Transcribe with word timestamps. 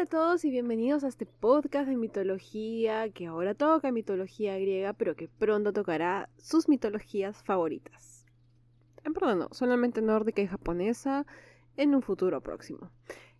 Hola 0.00 0.06
a 0.06 0.22
todos 0.22 0.46
y 0.46 0.50
bienvenidos 0.50 1.04
a 1.04 1.08
este 1.08 1.26
podcast 1.26 1.86
de 1.86 1.94
mitología 1.94 3.10
que 3.10 3.26
ahora 3.26 3.52
toca 3.52 3.92
mitología 3.92 4.56
griega, 4.56 4.94
pero 4.94 5.14
que 5.14 5.28
pronto 5.28 5.74
tocará 5.74 6.30
sus 6.38 6.70
mitologías 6.70 7.42
favoritas. 7.42 8.24
En 9.04 9.12
perdón, 9.12 9.40
no, 9.40 9.48
solamente 9.50 10.00
nórdica 10.00 10.40
y 10.40 10.46
japonesa 10.46 11.26
en 11.76 11.94
un 11.94 12.00
futuro 12.00 12.40
próximo. 12.40 12.90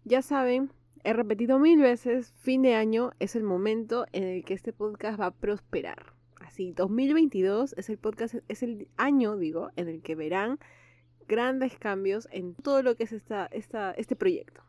Ya 0.05 0.21
saben, 0.21 0.71
he 1.03 1.15
repetido 1.15 1.59
mil 1.59 1.81
veces, 1.81 2.31
fin 2.43 2.61
de 2.61 2.75
año 2.75 3.13
es 3.21 3.37
el 3.37 3.43
momento 3.43 4.05
en 4.13 4.25
el 4.25 4.45
que 4.45 4.53
este 4.53 4.75
podcast 4.75 5.19
va 5.19 5.27
a 5.27 5.35
prosperar. 5.35 6.13
Así, 6.43 6.73
2022 6.73 7.73
es 7.79 7.89
el 7.89 7.97
podcast, 7.97 8.35
es 8.49 8.63
el 8.63 8.87
año, 8.99 9.39
digo, 9.39 9.71
en 9.77 9.89
el 9.89 10.03
que 10.03 10.15
verán 10.15 10.59
grandes 11.27 11.79
cambios 11.79 12.29
en 12.31 12.55
todo 12.55 12.83
lo 12.83 12.97
que 12.97 13.05
es 13.05 13.13
esta, 13.13 13.47
esta, 13.47 13.93
este 13.93 14.15
proyecto. 14.15 14.63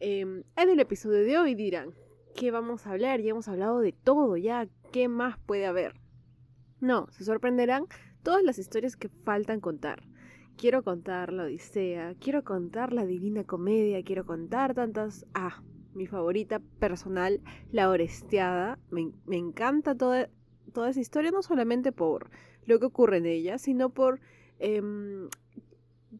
Em, 0.00 0.42
en 0.56 0.68
el 0.68 0.80
episodio 0.80 1.20
de 1.24 1.38
hoy 1.38 1.54
dirán, 1.54 1.94
¿qué 2.34 2.50
vamos 2.50 2.86
a 2.86 2.92
hablar? 2.92 3.20
Ya 3.20 3.30
hemos 3.30 3.48
hablado 3.48 3.80
de 3.80 3.92
todo, 3.92 4.36
ya, 4.36 4.68
¿qué 4.92 5.08
más 5.08 5.38
puede 5.38 5.66
haber? 5.66 5.94
No, 6.80 7.06
se 7.10 7.24
sorprenderán 7.24 7.86
todas 8.22 8.42
las 8.42 8.58
historias 8.58 8.96
que 8.96 9.08
faltan 9.08 9.60
contar. 9.60 10.02
Quiero 10.56 10.82
contar 10.82 11.32
la 11.32 11.44
Odisea, 11.44 12.14
quiero 12.20 12.44
contar 12.44 12.92
la 12.92 13.06
Divina 13.06 13.44
Comedia, 13.44 14.02
quiero 14.02 14.24
contar 14.24 14.74
tantas... 14.74 15.26
Ah, 15.34 15.62
mi 15.94 16.06
favorita 16.06 16.60
personal, 16.78 17.40
la 17.70 17.88
Oresteada. 17.88 18.78
Me, 18.90 19.12
encanta 19.36 19.94
toda, 19.94 20.28
toda 20.72 20.90
esa 20.90 21.00
historia, 21.00 21.30
no 21.30 21.42
solamente 21.42 21.92
por 21.92 22.30
lo 22.66 22.78
que 22.78 22.86
ocurre 22.86 23.18
en 23.18 23.26
ella, 23.26 23.58
sino 23.58 23.90
por 23.90 24.20
em, 24.58 25.28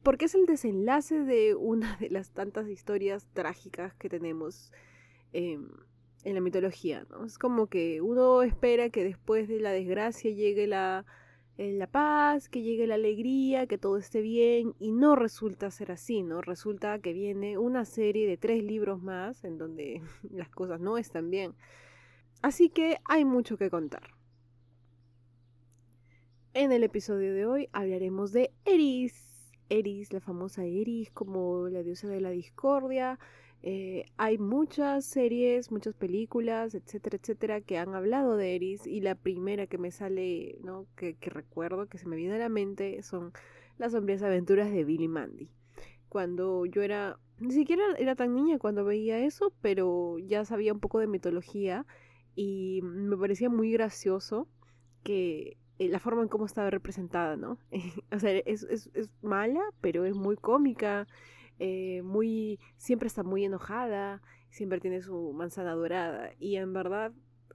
porque 0.03 0.27
es 0.27 0.35
el 0.35 0.47
desenlace 0.47 1.21
de 1.21 1.55
una 1.55 1.97
de 1.97 2.11
las 2.11 2.31
tantas 2.31 2.69
historias 2.69 3.27
trágicas 3.33 3.95
que 3.95 4.09
tenemos 4.09 4.73
em, 5.33 5.69
en 6.25 6.35
la 6.35 6.41
mitología, 6.41 7.07
¿no? 7.11 7.25
Es 7.25 7.39
como 7.39 7.67
que 7.67 8.01
uno 8.01 8.43
espera 8.43 8.91
que 8.91 9.05
después 9.05 9.49
de 9.49 9.61
la 9.61 9.73
desgracia 9.73 10.31
llegue 10.31 10.67
la, 10.67 11.05
eh, 11.57 11.73
la 11.73 11.87
paz, 11.87 12.49
que 12.49 12.63
llegue 12.63 12.87
la 12.87 12.97
alegría, 12.97 13.67
que 13.67 13.79
todo 13.79 13.99
esté 13.99 14.21
bien, 14.21 14.75
y 14.79 14.93
no 14.93 15.17
resulta 15.17 15.71
ser 15.71 15.93
así, 15.93 16.23
¿no? 16.23 16.41
Resulta 16.41 16.99
que 16.99 17.13
viene 17.13 17.59
una 17.59 17.85
serie 17.85 18.27
de 18.27 18.37
tres 18.37 18.63
libros 18.65 19.03
más 19.03 19.45
en 19.45 19.59
donde 19.59 20.03
las 20.31 20.49
cosas 20.49 20.81
no 20.81 20.99
están 20.99 21.31
bien. 21.31 21.55
Así 22.43 22.71
que 22.71 22.99
hay 23.05 23.25
mucho 23.25 23.57
que 23.57 23.71
contar. 23.71 24.15
En 26.55 26.73
el 26.73 26.85
episodio 26.85 27.35
de 27.35 27.47
hoy 27.47 27.69
hablaremos 27.73 28.33
de 28.33 28.53
Eris, 28.65 29.34
Eris, 29.69 30.13
la 30.13 30.21
famosa 30.21 30.65
Eris, 30.65 31.11
como 31.11 31.69
la 31.69 31.83
diosa 31.83 32.09
de 32.09 32.21
la 32.21 32.31
discordia. 32.31 33.19
Eh, 33.63 34.05
hay 34.19 34.37
muchas 34.37 35.07
series, 35.07 35.73
muchas 35.73 35.95
películas, 35.95 36.75
etcétera, 36.75 37.17
etcétera, 37.17 37.61
que 37.63 37.79
han 37.79 37.95
hablado 37.95 38.37
de 38.37 38.55
Eris 38.55 38.87
y 38.87 39.01
la 39.01 39.15
primera 39.15 39.67
que 39.67 39.79
me 39.79 39.91
sale, 39.91 40.59
¿no? 40.63 40.87
Que, 40.97 41.17
recuerdo, 41.21 41.87
que 41.87 41.97
se 41.97 42.07
me 42.07 42.17
viene 42.17 42.35
a 42.35 42.39
la 42.39 42.51
mente, 42.51 43.03
son 43.03 43.33
las 43.79 43.93
sombrías 43.93 44.23
aventuras 44.23 44.71
de 44.71 44.85
Billy 44.85 45.09
Mandy. 45.09 45.51
Cuando 46.11 46.67
yo 46.67 46.83
era, 46.83 47.19
ni 47.39 47.53
siquiera 47.53 47.83
era 47.99 48.15
tan 48.15 48.35
niña 48.35 48.59
cuando 48.59 48.85
veía 48.85 49.25
eso, 49.25 49.53
pero 49.63 50.19
ya 50.19 50.45
sabía 50.45 50.75
un 50.75 50.81
poco 50.81 51.01
de 51.01 51.07
mitología 51.07 51.87
y 52.37 52.81
me 52.83 53.17
parecía 53.17 53.49
muy 53.49 53.73
gracioso 53.73 54.47
que 55.03 55.57
la 55.79 55.99
forma 55.99 56.23
en 56.23 56.29
cómo 56.29 56.47
estaba 56.47 56.71
representada, 56.71 57.37
¿no? 57.37 57.59
o 58.13 58.19
sea, 58.19 58.31
es, 58.33 58.63
es, 58.65 58.91
es, 58.95 59.11
mala, 59.23 59.61
pero 59.81 60.05
es 60.05 60.15
muy 60.15 60.37
cómica, 60.37 61.07
eh, 61.59 62.03
muy, 62.03 62.59
siempre 62.77 63.07
está 63.07 63.23
muy 63.23 63.45
enojada, 63.45 64.23
siempre 64.51 64.81
tiene 64.81 65.03
su 65.03 65.33
manzana 65.33 65.73
dorada 65.73 66.31
y 66.39 66.57
en 66.57 66.73
verdad 66.73 67.13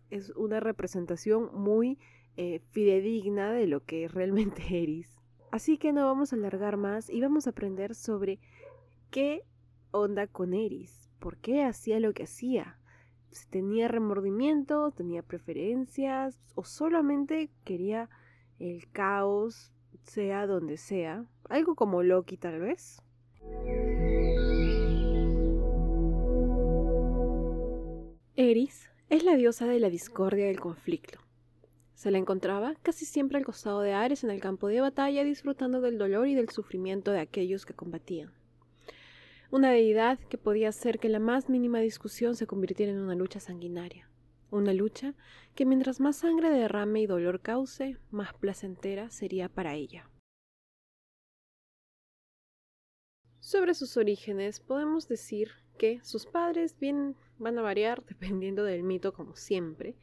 es 0.09 0.31
una 0.31 0.59
representación 0.59 1.49
muy 1.53 1.97
eh, 2.35 2.61
fidedigna 2.71 3.51
de 3.51 3.67
lo 3.67 3.83
que 3.83 4.07
realmente 4.07 4.63
Eris. 4.83 5.15
Así 5.51 5.77
que 5.77 5.93
no 5.93 6.05
vamos 6.05 6.31
a 6.31 6.35
alargar 6.35 6.77
más 6.77 7.09
y 7.09 7.21
vamos 7.21 7.47
a 7.47 7.51
aprender 7.51 7.95
sobre 7.95 8.39
qué 9.09 9.43
onda 9.91 10.27
con 10.27 10.53
Eris, 10.53 11.09
por 11.19 11.37
qué 11.37 11.63
hacía 11.63 11.99
lo 11.99 12.13
que 12.13 12.23
hacía, 12.23 12.79
si 13.31 13.47
tenía 13.47 13.87
remordimiento, 13.87 14.91
tenía 14.91 15.21
preferencias 15.21 16.39
o 16.55 16.63
solamente 16.63 17.49
quería 17.63 18.09
el 18.59 18.89
caos, 18.91 19.71
sea 20.03 20.47
donde 20.47 20.77
sea. 20.77 21.25
Algo 21.49 21.75
como 21.75 22.03
Loki 22.03 22.37
tal 22.37 22.59
vez. 22.59 23.01
Eris 28.35 28.89
es 29.09 29.23
la 29.23 29.35
diosa 29.35 29.65
de 29.65 29.79
la 29.79 29.89
discordia 29.89 30.45
y 30.45 30.47
del 30.47 30.59
conflicto. 30.59 31.19
Se 31.93 32.11
la 32.11 32.17
encontraba 32.17 32.75
casi 32.81 33.05
siempre 33.05 33.37
al 33.37 33.45
costado 33.45 33.81
de 33.81 33.93
Ares 33.93 34.23
en 34.23 34.29
el 34.29 34.39
campo 34.39 34.67
de 34.67 34.79
batalla 34.79 35.23
disfrutando 35.23 35.81
del 35.81 35.97
dolor 35.97 36.27
y 36.27 36.35
del 36.35 36.49
sufrimiento 36.49 37.11
de 37.11 37.19
aquellos 37.19 37.65
que 37.65 37.73
combatían 37.73 38.38
una 39.51 39.71
deidad 39.71 40.19
que 40.19 40.37
podía 40.37 40.69
hacer 40.69 40.99
que 40.99 41.09
la 41.09 41.19
más 41.19 41.49
mínima 41.49 41.79
discusión 41.79 42.35
se 42.35 42.45
convirtiera 42.45 42.91
en 42.91 42.99
una 42.99 43.15
lucha 43.15 43.39
sanguinaria, 43.39 44.09
una 44.51 44.73
lucha 44.73 45.15
que 45.55 45.65
mientras 45.65 45.99
más 45.99 46.17
sangre 46.17 46.51
derrame 46.51 47.01
y 47.01 47.07
dolor 47.07 47.41
cause, 47.41 47.97
más 48.11 48.33
placentera 48.33 49.09
sería 49.09 49.49
para 49.49 49.73
ella. 49.73 50.09
Sobre 53.39 53.73
sus 53.73 53.97
orígenes 53.97 54.59
podemos 54.59 55.07
decir 55.07 55.49
que 55.79 55.99
sus 56.03 56.27
padres 56.27 56.77
bien 56.77 57.15
van 57.39 57.57
a 57.57 57.63
variar 57.63 58.05
dependiendo 58.05 58.63
del 58.63 58.83
mito 58.83 59.13
como 59.13 59.35
siempre, 59.35 59.95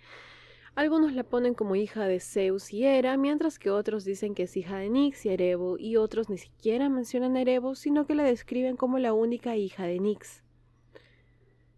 algunos 0.77 1.15
la 1.15 1.25
ponen 1.25 1.55
como 1.55 1.75
hija 1.75 2.05
de 2.07 2.21
Zeus 2.21 2.73
y 2.73 2.85
Hera, 2.85 3.17
mientras 3.17 3.59
que 3.59 3.71
otros 3.71 4.05
dicen 4.05 4.35
que 4.35 4.43
es 4.43 4.57
hija 4.59 4.77
de 4.77 4.91
Nix 4.91 5.25
y 5.25 5.31
Erebo, 5.31 5.79
y 5.79 5.97
otros 5.97 6.29
ni 6.29 6.37
siquiera 6.37 6.91
mencionan 6.91 7.37
Erebo, 7.37 7.75
sino 7.75 8.07
que 8.07 8.15
la 8.15 8.25
describen 8.25 8.77
como 8.77 8.99
la 8.99 9.15
única 9.15 9.57
hija 9.57 9.85
de 9.85 9.99
Nix. 9.99 10.43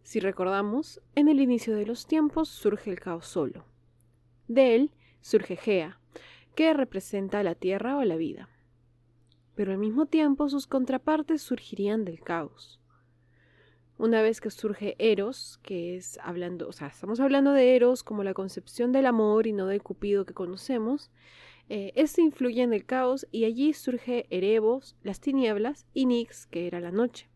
Si 0.02 0.18
recordamos, 0.18 1.00
en 1.14 1.28
el 1.28 1.40
inicio 1.40 1.76
de 1.76 1.86
los 1.86 2.06
tiempos 2.06 2.48
surge 2.48 2.90
el 2.90 2.98
caos 2.98 3.26
solo. 3.26 3.64
De 4.48 4.74
él 4.74 4.90
surge 5.20 5.56
Gea, 5.56 6.00
que 6.56 6.74
representa 6.74 7.44
la 7.44 7.54
tierra 7.54 7.96
o 7.98 8.04
la 8.04 8.16
vida. 8.16 8.48
Pero 9.54 9.70
al 9.70 9.78
mismo 9.78 10.06
tiempo 10.06 10.48
sus 10.48 10.66
contrapartes 10.66 11.40
surgirían 11.40 12.04
del 12.04 12.20
caos. 12.20 12.80
Una 13.98 14.22
vez 14.22 14.40
que 14.40 14.50
surge 14.50 14.94
Eros, 15.00 15.58
que 15.64 15.96
es 15.96 16.20
hablando, 16.22 16.68
o 16.68 16.72
sea, 16.72 16.86
estamos 16.86 17.18
hablando 17.18 17.52
de 17.52 17.74
Eros 17.74 18.04
como 18.04 18.22
la 18.22 18.32
concepción 18.32 18.92
del 18.92 19.06
amor 19.06 19.48
y 19.48 19.52
no 19.52 19.66
del 19.66 19.82
cupido 19.82 20.24
que 20.24 20.34
conocemos, 20.34 21.10
eh, 21.68 21.90
este 21.96 22.22
influye 22.22 22.62
en 22.62 22.72
el 22.72 22.86
caos 22.86 23.26
y 23.32 23.44
allí 23.44 23.72
surge 23.72 24.26
Erebos, 24.30 24.94
las 25.02 25.18
tinieblas, 25.18 25.84
y 25.94 26.06
Nix, 26.06 26.46
que 26.46 26.68
era 26.68 26.78
la 26.78 26.92
noche. 26.92 27.28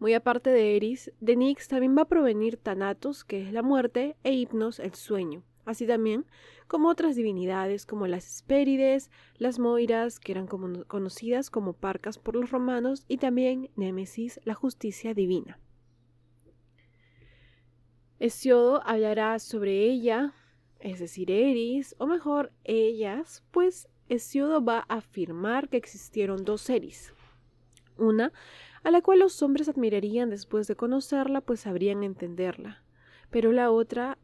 Muy 0.00 0.14
aparte 0.14 0.50
de 0.50 0.74
Eris, 0.74 1.12
de 1.20 1.36
Nix 1.36 1.68
también 1.68 1.96
va 1.96 2.02
a 2.02 2.08
provenir 2.08 2.56
Thanatos, 2.56 3.24
que 3.24 3.46
es 3.46 3.52
la 3.52 3.62
muerte, 3.62 4.16
e 4.24 4.32
Hipnos, 4.32 4.80
el 4.80 4.94
sueño 4.94 5.44
así 5.68 5.86
también 5.86 6.24
como 6.66 6.88
otras 6.88 7.16
divinidades 7.16 7.86
como 7.86 8.06
las 8.06 8.26
Hespérides, 8.26 9.10
las 9.36 9.58
Moiras, 9.58 10.20
que 10.20 10.32
eran 10.32 10.46
conocidas 10.46 11.50
como 11.50 11.72
Parcas 11.72 12.18
por 12.18 12.36
los 12.36 12.50
romanos, 12.50 13.04
y 13.08 13.16
también 13.16 13.70
Némesis, 13.76 14.40
la 14.44 14.54
justicia 14.54 15.14
divina. 15.14 15.58
Hesiodo 18.18 18.82
hablará 18.84 19.38
sobre 19.38 19.84
ella, 19.84 20.34
es 20.80 21.00
decir, 21.00 21.30
Eris, 21.30 21.94
o 21.98 22.06
mejor, 22.06 22.52
ellas, 22.64 23.44
pues 23.50 23.88
Hesiodo 24.08 24.64
va 24.64 24.84
a 24.88 24.96
afirmar 24.96 25.68
que 25.68 25.76
existieron 25.76 26.44
dos 26.44 26.68
Eris. 26.68 27.14
Una, 27.96 28.32
a 28.82 28.90
la 28.90 29.02
cual 29.02 29.20
los 29.20 29.42
hombres 29.42 29.68
admirarían 29.68 30.30
después 30.30 30.66
de 30.66 30.76
conocerla, 30.76 31.40
pues 31.40 31.60
sabrían 31.60 32.02
entenderla, 32.02 32.82
pero 33.30 33.52
la 33.52 33.70
otra 33.70 34.18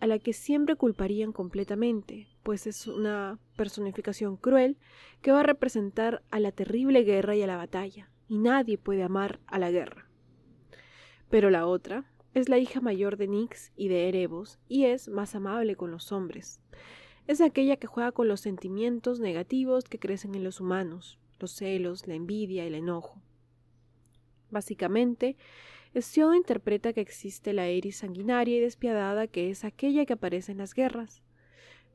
a 0.00 0.06
la 0.06 0.18
que 0.18 0.32
siempre 0.32 0.76
culparían 0.76 1.32
completamente, 1.32 2.28
pues 2.42 2.66
es 2.66 2.86
una 2.86 3.38
personificación 3.56 4.36
cruel 4.36 4.76
que 5.22 5.32
va 5.32 5.40
a 5.40 5.44
representar 5.44 6.22
a 6.30 6.40
la 6.40 6.52
terrible 6.52 7.02
guerra 7.02 7.34
y 7.34 7.42
a 7.42 7.46
la 7.46 7.56
batalla, 7.56 8.10
y 8.28 8.38
nadie 8.38 8.78
puede 8.78 9.02
amar 9.02 9.40
a 9.46 9.58
la 9.58 9.70
guerra. 9.70 10.08
Pero 11.30 11.50
la 11.50 11.66
otra 11.66 12.04
es 12.34 12.48
la 12.48 12.58
hija 12.58 12.80
mayor 12.80 13.16
de 13.16 13.26
Nix 13.26 13.72
y 13.76 13.88
de 13.88 14.08
Erebos, 14.08 14.58
y 14.68 14.84
es 14.84 15.08
más 15.08 15.34
amable 15.34 15.76
con 15.76 15.90
los 15.90 16.12
hombres. 16.12 16.60
Es 17.26 17.40
aquella 17.40 17.76
que 17.76 17.86
juega 17.86 18.12
con 18.12 18.28
los 18.28 18.40
sentimientos 18.40 19.20
negativos 19.20 19.84
que 19.84 19.98
crecen 19.98 20.34
en 20.34 20.44
los 20.44 20.60
humanos, 20.60 21.18
los 21.38 21.52
celos, 21.52 22.06
la 22.06 22.14
envidia, 22.14 22.64
el 22.64 22.74
enojo. 22.74 23.20
Básicamente, 24.50 25.36
Hesiodo 25.94 26.34
interpreta 26.34 26.92
que 26.92 27.00
existe 27.00 27.52
la 27.52 27.66
Eris 27.66 27.96
sanguinaria 27.96 28.56
y 28.56 28.60
despiadada 28.60 29.26
que 29.26 29.50
es 29.50 29.64
aquella 29.64 30.04
que 30.04 30.12
aparece 30.12 30.52
en 30.52 30.58
las 30.58 30.74
guerras, 30.74 31.22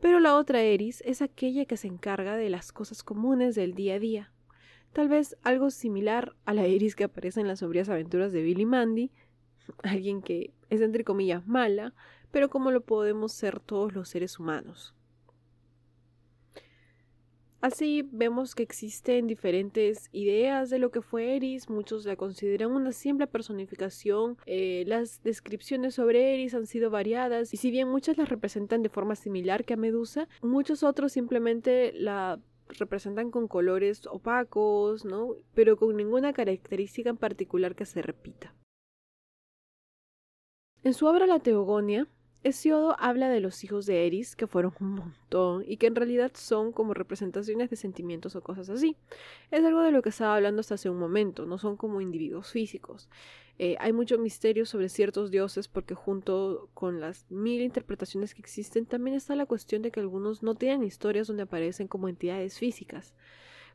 pero 0.01 0.19
la 0.19 0.35
otra 0.35 0.61
Eris 0.61 1.01
es 1.05 1.21
aquella 1.21 1.65
que 1.65 1.77
se 1.77 1.87
encarga 1.87 2.35
de 2.35 2.49
las 2.49 2.71
cosas 2.71 3.03
comunes 3.03 3.55
del 3.55 3.73
día 3.73 3.95
a 3.95 3.99
día, 3.99 4.33
tal 4.93 5.09
vez 5.09 5.37
algo 5.43 5.69
similar 5.69 6.35
a 6.45 6.53
la 6.53 6.65
Eris 6.65 6.95
que 6.95 7.05
aparece 7.05 7.41
en 7.41 7.47
las 7.47 7.59
sombrías 7.59 7.89
aventuras 7.89 8.33
de 8.33 8.41
Billy 8.41 8.65
Mandy, 8.65 9.11
alguien 9.83 10.21
que 10.21 10.53
es 10.69 10.81
entre 10.81 11.03
comillas 11.03 11.47
mala, 11.47 11.93
pero 12.31 12.49
como 12.49 12.71
lo 12.71 12.81
podemos 12.81 13.31
ser 13.31 13.59
todos 13.59 13.93
los 13.93 14.09
seres 14.09 14.39
humanos. 14.39 14.95
Así 17.63 18.05
vemos 18.11 18.55
que 18.55 18.63
existen 18.63 19.25
diferentes 19.25 20.09
ideas 20.11 20.69
de 20.69 20.79
lo 20.79 20.91
que 20.91 21.01
fue 21.01 21.37
Eris, 21.37 21.69
muchos 21.69 22.05
la 22.05 22.17
consideran 22.17 22.73
una 22.73 22.91
simple 22.91 23.25
personificación, 23.25 24.37
eh, 24.45 24.83
las 24.85 25.23
descripciones 25.23 25.95
sobre 25.95 26.33
Eris 26.33 26.55
han 26.55 26.67
sido 26.67 26.89
variadas 26.89 27.53
y 27.53 27.57
si 27.57 27.71
bien 27.71 27.87
muchas 27.87 28.17
la 28.17 28.25
representan 28.25 28.83
de 28.83 28.89
forma 28.89 29.15
similar 29.15 29.63
que 29.63 29.75
a 29.75 29.77
Medusa, 29.77 30.27
muchos 30.41 30.83
otros 30.83 31.13
simplemente 31.13 31.93
la 31.93 32.41
representan 32.67 33.31
con 33.31 33.47
colores 33.47 34.07
opacos, 34.07 35.05
¿no? 35.05 35.37
Pero 35.53 35.77
con 35.77 35.95
ninguna 35.95 36.33
característica 36.33 37.11
en 37.11 37.17
particular 37.17 37.75
que 37.75 37.85
se 37.85 38.01
repita. 38.01 38.53
En 40.83 40.93
su 40.93 41.05
obra 41.05 41.27
La 41.27 41.39
Teogonia, 41.39 42.09
Hesiodo 42.43 42.95
habla 42.99 43.29
de 43.29 43.39
los 43.39 43.63
hijos 43.63 43.85
de 43.85 44.05
Eris, 44.05 44.35
que 44.35 44.47
fueron 44.47 44.73
un 44.79 44.95
montón, 44.95 45.63
y 45.65 45.77
que 45.77 45.87
en 45.87 45.95
realidad 45.95 46.31
son 46.35 46.73
como 46.73 46.93
representaciones 46.93 47.69
de 47.69 47.77
sentimientos 47.77 48.35
o 48.35 48.41
cosas 48.41 48.69
así. 48.69 48.97
Es 49.49 49.63
algo 49.63 49.81
de 49.81 49.91
lo 49.91 50.01
que 50.01 50.09
estaba 50.09 50.35
hablando 50.35 50.59
hasta 50.59 50.75
hace 50.75 50.89
un 50.89 50.99
momento, 50.99 51.45
no 51.45 51.57
son 51.57 51.77
como 51.77 52.01
individuos 52.01 52.51
físicos. 52.51 53.09
Eh, 53.59 53.75
hay 53.79 53.93
mucho 53.93 54.17
misterio 54.17 54.65
sobre 54.65 54.89
ciertos 54.89 55.29
dioses 55.29 55.67
porque 55.67 55.93
junto 55.93 56.69
con 56.73 56.99
las 56.99 57.29
mil 57.29 57.61
interpretaciones 57.61 58.33
que 58.33 58.41
existen 58.41 58.85
también 58.85 59.15
está 59.15 59.35
la 59.35 59.45
cuestión 59.45 59.83
de 59.83 59.91
que 59.91 59.99
algunos 59.99 60.41
no 60.41 60.55
tienen 60.55 60.83
historias 60.83 61.27
donde 61.27 61.43
aparecen 61.43 61.87
como 61.87 62.09
entidades 62.09 62.57
físicas 62.57 63.13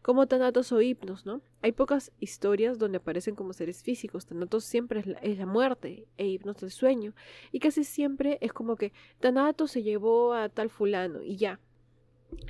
como 0.02 0.26
Tanatos 0.26 0.72
o 0.72 0.80
Hipnos, 0.80 1.26
¿no? 1.26 1.42
Hay 1.60 1.72
pocas 1.72 2.12
historias 2.20 2.78
donde 2.78 2.98
aparecen 2.98 3.34
como 3.34 3.52
seres 3.52 3.82
físicos. 3.82 4.26
Tanatos 4.26 4.64
siempre 4.64 5.00
es 5.22 5.38
la, 5.38 5.46
muerte 5.46 6.06
e 6.16 6.26
Hipnos 6.26 6.62
el 6.62 6.70
sueño. 6.70 7.14
Y 7.52 7.58
casi 7.58 7.84
siempre 7.84 8.38
es 8.40 8.52
como 8.52 8.76
que 8.76 8.92
Tanatos 9.20 9.72
se 9.72 9.82
llevó 9.82 10.34
a 10.34 10.48
tal 10.48 10.70
fulano 10.70 11.22
y 11.22 11.36
ya. 11.36 11.60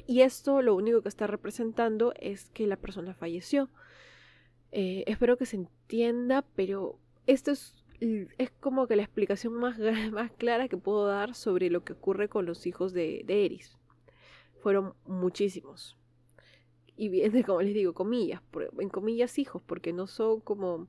Y 0.07 0.23
esto 0.23 0.63
lo 0.63 0.75
único 0.75 1.03
que 1.03 1.09
está 1.09 1.27
representando 1.27 2.13
es 2.19 2.51
que 2.51 2.67
la 2.67 2.77
persona 2.77 3.15
falleció. 3.15 3.71
Eh, 4.73 5.05
espero 5.07 5.37
que 5.37 5.47
se 5.47 5.57
entienda, 5.57 6.45
pero 6.55 6.99
esto 7.27 7.51
es, 7.53 7.75
es 8.01 8.51
como 8.61 8.87
que 8.87 8.97
la 8.97 9.03
explicación 9.03 9.55
más, 9.55 9.79
más 10.13 10.31
clara 10.33 10.69
que 10.69 10.77
puedo 10.77 11.07
dar 11.07 11.35
sobre 11.35 11.71
lo 11.71 11.83
que 11.85 11.95
ocurre 11.95 12.29
con 12.29 12.45
los 12.45 12.67
hijos 12.67 12.93
de, 12.93 13.23
de 13.25 13.47
Eris. 13.47 13.79
Fueron 14.61 14.95
muchísimos 15.07 15.98
y 16.99 17.09
viene, 17.09 17.43
como 17.45 17.63
les 17.63 17.73
digo, 17.73 17.95
comillas, 17.95 18.43
en 18.79 18.89
comillas 18.91 19.39
hijos, 19.39 19.63
porque 19.65 19.95
no 19.95 20.07
son 20.07 20.41
como 20.41 20.89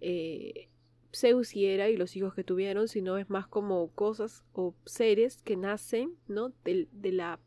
eh, 0.00 0.68
Zeus 1.14 1.54
y 1.54 1.66
Hera 1.66 1.88
y 1.90 1.96
los 1.96 2.16
hijos 2.16 2.34
que 2.34 2.42
tuvieron, 2.42 2.88
sino 2.88 3.18
es 3.18 3.30
más 3.30 3.46
como 3.46 3.88
cosas 3.92 4.44
o 4.52 4.74
seres 4.84 5.42
que 5.42 5.56
nacen, 5.56 6.16
¿no? 6.26 6.50
De, 6.64 6.88
de 6.90 7.12
la, 7.12 7.38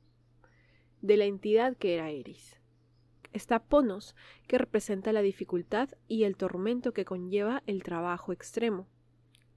de 1.01 1.17
la 1.17 1.25
entidad 1.25 1.75
que 1.75 1.95
era 1.95 2.11
Eris. 2.11 2.57
Está 3.33 3.63
Ponos, 3.63 4.15
que 4.47 4.57
representa 4.57 5.13
la 5.13 5.21
dificultad 5.21 5.89
y 6.07 6.23
el 6.23 6.35
tormento 6.35 6.93
que 6.93 7.05
conlleva 7.05 7.63
el 7.65 7.81
trabajo 7.81 8.33
extremo. 8.33 8.87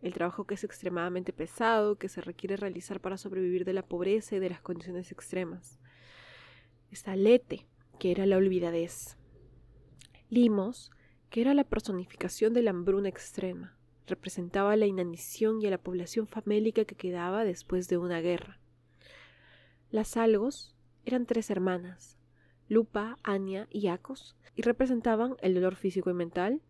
El 0.00 0.12
trabajo 0.12 0.44
que 0.44 0.54
es 0.54 0.64
extremadamente 0.64 1.32
pesado, 1.32 1.96
que 1.96 2.08
se 2.08 2.20
requiere 2.20 2.56
realizar 2.56 3.00
para 3.00 3.16
sobrevivir 3.16 3.64
de 3.64 3.72
la 3.72 3.82
pobreza 3.82 4.36
y 4.36 4.38
de 4.38 4.50
las 4.50 4.60
condiciones 4.60 5.10
extremas. 5.10 5.80
Está 6.90 7.16
Lete, 7.16 7.66
que 7.98 8.10
era 8.10 8.26
la 8.26 8.36
olvidadez. 8.36 9.16
Limos, 10.28 10.90
que 11.30 11.40
era 11.40 11.54
la 11.54 11.64
personificación 11.64 12.52
de 12.52 12.62
la 12.62 12.70
hambruna 12.70 13.08
extrema, 13.08 13.76
representaba 14.06 14.76
la 14.76 14.86
inanición 14.86 15.60
y 15.60 15.66
a 15.66 15.70
la 15.70 15.78
población 15.78 16.26
famélica 16.26 16.84
que 16.84 16.96
quedaba 16.96 17.44
después 17.44 17.88
de 17.88 17.98
una 17.98 18.20
guerra. 18.20 18.58
Las 19.90 20.16
algos 20.16 20.74
eran 21.04 21.26
tres 21.26 21.50
hermanas, 21.50 22.18
Lupa, 22.68 23.18
Ania 23.22 23.68
y 23.70 23.88
Acos, 23.88 24.36
y 24.56 24.62
representaban 24.62 25.36
el 25.40 25.54
dolor 25.54 25.76
físico 25.76 26.10
y 26.10 26.14
mental, 26.14 26.62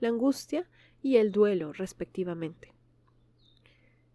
la 0.00 0.08
angustia 0.08 0.68
y 1.02 1.16
el 1.16 1.32
duelo, 1.32 1.72
respectivamente. 1.72 2.72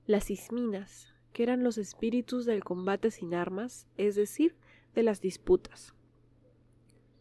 Las 0.06 0.32
isminas, 0.32 1.14
que 1.34 1.44
eran 1.44 1.64
los 1.64 1.78
espíritus 1.78 2.46
del 2.46 2.64
combate 2.64 3.12
sin 3.12 3.34
armas, 3.34 3.88
es 3.98 4.16
decir, 4.16 4.56
de 4.96 5.04
las 5.04 5.22
disputas 5.22 5.97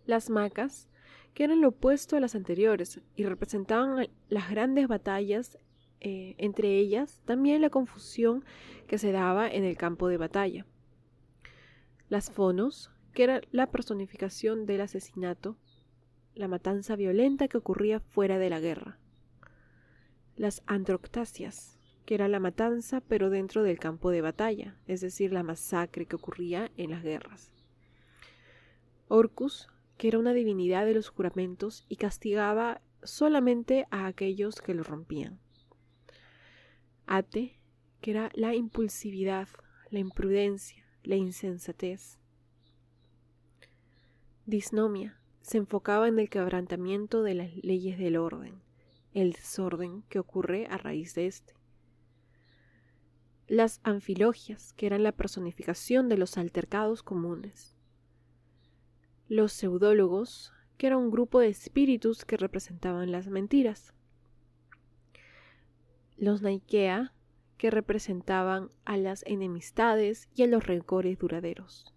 las 0.06 0.30
macas, 0.30 0.88
que 1.34 1.44
eran 1.44 1.60
lo 1.60 1.68
opuesto 1.68 2.16
a 2.16 2.20
las 2.20 2.34
anteriores 2.34 3.00
y 3.14 3.24
representaban 3.24 4.08
las 4.28 4.50
grandes 4.50 4.88
batallas, 4.88 5.58
eh, 6.00 6.34
entre 6.38 6.78
ellas 6.78 7.20
también 7.24 7.60
la 7.60 7.70
confusión 7.70 8.44
que 8.86 8.98
se 8.98 9.12
daba 9.12 9.48
en 9.48 9.64
el 9.64 9.76
campo 9.76 10.08
de 10.08 10.16
batalla. 10.16 10.66
Las 12.08 12.30
fonos, 12.30 12.90
que 13.12 13.24
era 13.24 13.40
la 13.50 13.66
personificación 13.70 14.64
del 14.64 14.80
asesinato, 14.80 15.56
la 16.34 16.48
matanza 16.48 16.96
violenta 16.96 17.48
que 17.48 17.58
ocurría 17.58 18.00
fuera 18.00 18.38
de 18.38 18.50
la 18.50 18.60
guerra. 18.60 18.98
Las 20.36 20.62
androctasias, 20.66 21.78
que 22.04 22.14
era 22.14 22.28
la 22.28 22.40
matanza 22.40 23.00
pero 23.00 23.30
dentro 23.30 23.62
del 23.62 23.78
campo 23.78 24.10
de 24.10 24.20
batalla, 24.20 24.76
es 24.86 25.00
decir, 25.00 25.32
la 25.32 25.42
masacre 25.42 26.06
que 26.06 26.16
ocurría 26.16 26.70
en 26.76 26.90
las 26.90 27.02
guerras. 27.02 27.50
Orcus, 29.08 29.68
que 29.96 30.08
era 30.08 30.18
una 30.18 30.32
divinidad 30.32 30.84
de 30.84 30.94
los 30.94 31.08
juramentos 31.08 31.84
y 31.88 31.96
castigaba 31.96 32.82
solamente 33.02 33.86
a 33.90 34.06
aquellos 34.06 34.60
que 34.60 34.74
lo 34.74 34.82
rompían. 34.82 35.38
Ate, 37.06 37.58
que 38.00 38.10
era 38.10 38.30
la 38.34 38.54
impulsividad, 38.54 39.48
la 39.90 40.00
imprudencia, 40.00 40.84
la 41.02 41.16
insensatez. 41.16 42.18
Disnomia 44.44 45.20
se 45.40 45.58
enfocaba 45.58 46.08
en 46.08 46.18
el 46.18 46.28
quebrantamiento 46.28 47.22
de 47.22 47.34
las 47.34 47.56
leyes 47.56 47.98
del 47.98 48.16
orden, 48.16 48.60
el 49.14 49.32
desorden 49.32 50.02
que 50.08 50.18
ocurre 50.18 50.66
a 50.66 50.76
raíz 50.76 51.14
de 51.14 51.26
éste. 51.26 51.54
Las 53.46 53.80
anfilogias, 53.84 54.72
que 54.72 54.86
eran 54.86 55.04
la 55.04 55.12
personificación 55.12 56.08
de 56.08 56.18
los 56.18 56.36
altercados 56.36 57.04
comunes 57.04 57.75
los 59.28 59.52
pseudólogos, 59.52 60.52
que 60.78 60.86
era 60.86 60.96
un 60.96 61.10
grupo 61.10 61.40
de 61.40 61.48
espíritus 61.48 62.24
que 62.24 62.36
representaban 62.36 63.10
las 63.10 63.28
mentiras, 63.28 63.92
los 66.16 66.42
Naikea, 66.42 67.12
que 67.58 67.70
representaban 67.70 68.70
a 68.84 68.96
las 68.96 69.24
enemistades 69.26 70.28
y 70.34 70.42
a 70.42 70.46
los 70.46 70.66
rencores 70.66 71.18
duraderos. 71.18 71.92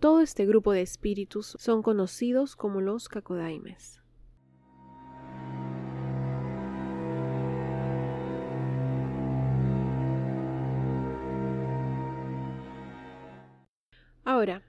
Todo 0.00 0.20
este 0.20 0.46
grupo 0.46 0.72
de 0.72 0.82
espíritus 0.82 1.56
son 1.58 1.82
conocidos 1.82 2.56
como 2.56 2.80
los 2.80 3.08
Kakodaimes. 3.08 4.00
Ahora, 14.24 14.62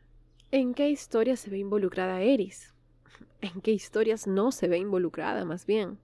¿En 0.52 0.74
qué 0.74 0.90
historias 0.90 1.40
se 1.40 1.50
ve 1.50 1.60
involucrada 1.60 2.22
Eris? 2.22 2.74
¿En 3.42 3.62
qué 3.62 3.72
historias 3.72 4.28
no 4.28 4.52
se 4.52 4.68
ve 4.68 4.78
involucrada, 4.78 5.46
más 5.46 5.66
bien? 5.66 6.00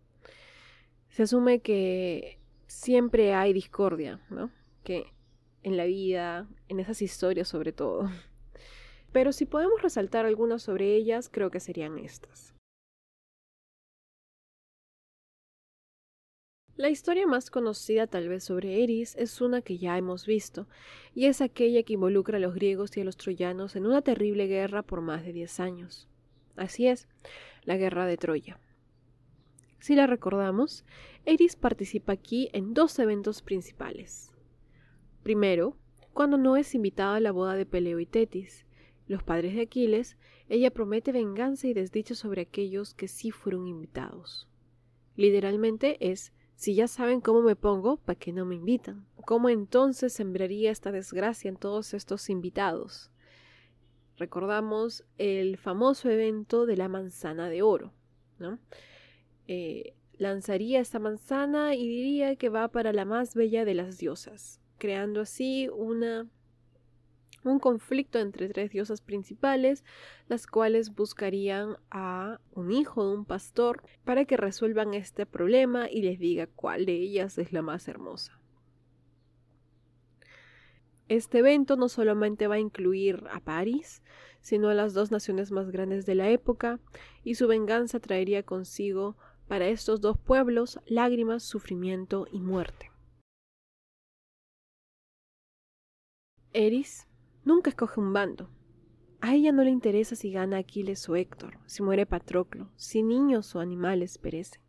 Se 1.10 1.24
asume 1.24 1.60
que 1.60 2.40
siempre 2.68 3.34
hay 3.34 3.54
discordia, 3.54 4.20
¿no? 4.30 4.52
Que 4.84 5.08
en 5.64 5.78
la 5.78 5.86
vida, 5.86 6.48
en 6.68 6.80
esas 6.80 7.02
historias 7.02 7.48
sobre 7.48 7.72
todo. 7.72 8.10
Pero 9.12 9.32
si 9.32 9.46
podemos 9.46 9.82
resaltar 9.82 10.26
algunas 10.26 10.62
sobre 10.62 10.96
ellas, 10.96 11.30
creo 11.32 11.50
que 11.50 11.60
serían 11.60 11.98
estas. 11.98 12.55
La 16.78 16.90
historia 16.90 17.26
más 17.26 17.50
conocida 17.50 18.06
tal 18.06 18.28
vez 18.28 18.44
sobre 18.44 18.84
Eris 18.84 19.16
es 19.16 19.40
una 19.40 19.62
que 19.62 19.78
ya 19.78 19.98
hemos 19.98 20.26
visto, 20.26 20.68
y 21.14 21.28
es 21.28 21.40
aquella 21.40 21.84
que 21.84 21.94
involucra 21.94 22.36
a 22.36 22.42
los 22.42 22.54
griegos 22.54 22.98
y 22.98 23.02
a 23.02 23.06
los 23.06 23.16
troyanos 23.16 23.78
en 23.78 23.86
una 23.86 24.02
terrible 24.02 24.48
guerra 24.48 24.82
por 24.82 25.00
más 25.00 25.24
de 25.24 25.32
diez 25.32 25.62
años. 25.62 26.10
Así 26.58 26.88
es, 26.88 27.08
la 27.64 27.78
guerra 27.78 28.06
de 28.06 28.18
Troya. 28.18 28.60
Si 29.80 29.96
la 29.96 30.06
recordamos, 30.06 30.84
Eris 31.24 31.56
participa 31.56 32.12
aquí 32.12 32.50
en 32.52 32.74
dos 32.74 33.00
eventos 33.00 33.42
principales. 33.42 34.34
Primero, 35.24 35.78
cuando 36.14 36.38
no 36.38 36.58
es 36.58 36.76
invitada 36.76 37.16
a 37.16 37.22
la 37.22 37.32
boda 37.32 37.56
de 37.56 37.66
Peleo 37.66 38.02
y 38.02 38.06
Tetis, 38.06 38.66
los 39.08 39.24
padres 39.24 39.56
de 39.56 39.62
Aquiles, 39.62 40.18
ella 40.50 40.72
promete 40.72 41.14
venganza 41.14 41.68
y 41.68 41.74
desdicha 41.74 42.16
sobre 42.16 42.42
aquellos 42.42 42.94
que 42.94 43.08
sí 43.08 43.32
fueron 43.32 43.66
invitados. 43.66 44.50
Literalmente 45.16 45.98
es 46.12 46.34
si 46.56 46.76
ya 46.76 46.88
saben 46.88 47.22
cómo 47.22 47.42
me 47.42 47.56
pongo, 47.56 47.98
¿para 47.98 48.18
qué 48.18 48.32
no 48.32 48.46
me 48.46 48.56
invitan? 48.56 49.06
¿Cómo 49.26 49.50
entonces 49.50 50.14
sembraría 50.14 50.72
esta 50.72 50.92
desgracia 50.92 51.50
en 51.50 51.58
todos 51.58 51.94
estos 51.94 52.30
invitados? 52.30 53.12
Recordamos 54.18 55.04
el 55.18 55.58
famoso 55.58 56.10
evento 56.10 56.66
de 56.66 56.78
la 56.78 56.88
manzana 56.88 57.50
de 57.50 57.62
oro. 57.62 57.92
¿no? 58.40 58.60
Eh, 59.48 59.94
lanzaría 60.18 60.80
esta 60.80 61.00
manzana 61.00 61.76
y 61.76 61.88
diría 61.88 62.36
que 62.36 62.50
va 62.50 62.68
para 62.70 62.94
la 62.94 63.06
más 63.06 63.36
bella 63.36 63.66
de 63.66 63.74
las 63.74 63.98
diosas, 63.98 64.62
creando 64.78 65.22
así 65.22 65.70
una 65.70 66.28
un 67.46 67.60
conflicto 67.60 68.20
entre 68.20 68.50
tres 68.50 68.72
diosas 68.72 69.02
principales, 69.02 69.84
las 70.28 70.48
cuales 70.48 70.96
buscarían 70.96 71.78
a 71.92 72.40
un 72.52 72.72
hijo 72.72 73.08
de 73.08 73.16
un 73.16 73.26
pastor 73.26 73.84
para 74.04 74.26
que 74.26 74.38
resuelvan 74.38 74.94
este 74.94 75.26
problema 75.26 75.90
y 75.90 76.02
les 76.02 76.20
diga 76.20 76.48
cuál 76.48 76.86
de 76.86 76.94
ellas 76.94 77.38
es 77.38 77.54
la 77.54 77.62
más 77.62 77.88
hermosa. 77.88 78.40
Este 81.08 81.40
evento 81.40 81.76
no 81.76 81.88
solamente 81.88 82.48
va 82.48 82.56
a 82.56 82.60
incluir 82.60 83.24
a 83.32 83.40
París, 83.40 84.02
sino 84.42 84.70
a 84.70 84.74
las 84.74 84.94
dos 84.94 85.12
naciones 85.12 85.52
más 85.52 85.70
grandes 85.70 86.06
de 86.06 86.16
la 86.16 86.30
época, 86.30 86.80
y 87.24 87.36
su 87.36 87.48
venganza 87.48 88.00
traería 88.00 88.44
consigo 88.44 89.16
para 89.48 89.68
estos 89.68 90.02
dos 90.02 90.18
pueblos 90.18 90.80
lágrimas, 90.88 91.44
sufrimiento 91.44 92.26
y 92.32 92.40
muerte. 92.40 92.92
Eris 96.54 97.08
nunca 97.46 97.70
escoge 97.70 98.00
un 98.00 98.12
bando. 98.12 98.50
A 99.22 99.34
ella 99.34 99.52
no 99.52 99.64
le 99.64 99.70
interesa 99.70 100.16
si 100.16 100.32
gana 100.32 100.58
Aquiles 100.58 101.08
o 101.08 101.16
Héctor, 101.16 101.58
si 101.66 101.82
muere 101.82 102.06
Patroclo, 102.06 102.70
si 102.76 103.02
niños 103.02 103.56
o 103.56 103.60
animales 103.60 104.18
perecen. 104.18 104.62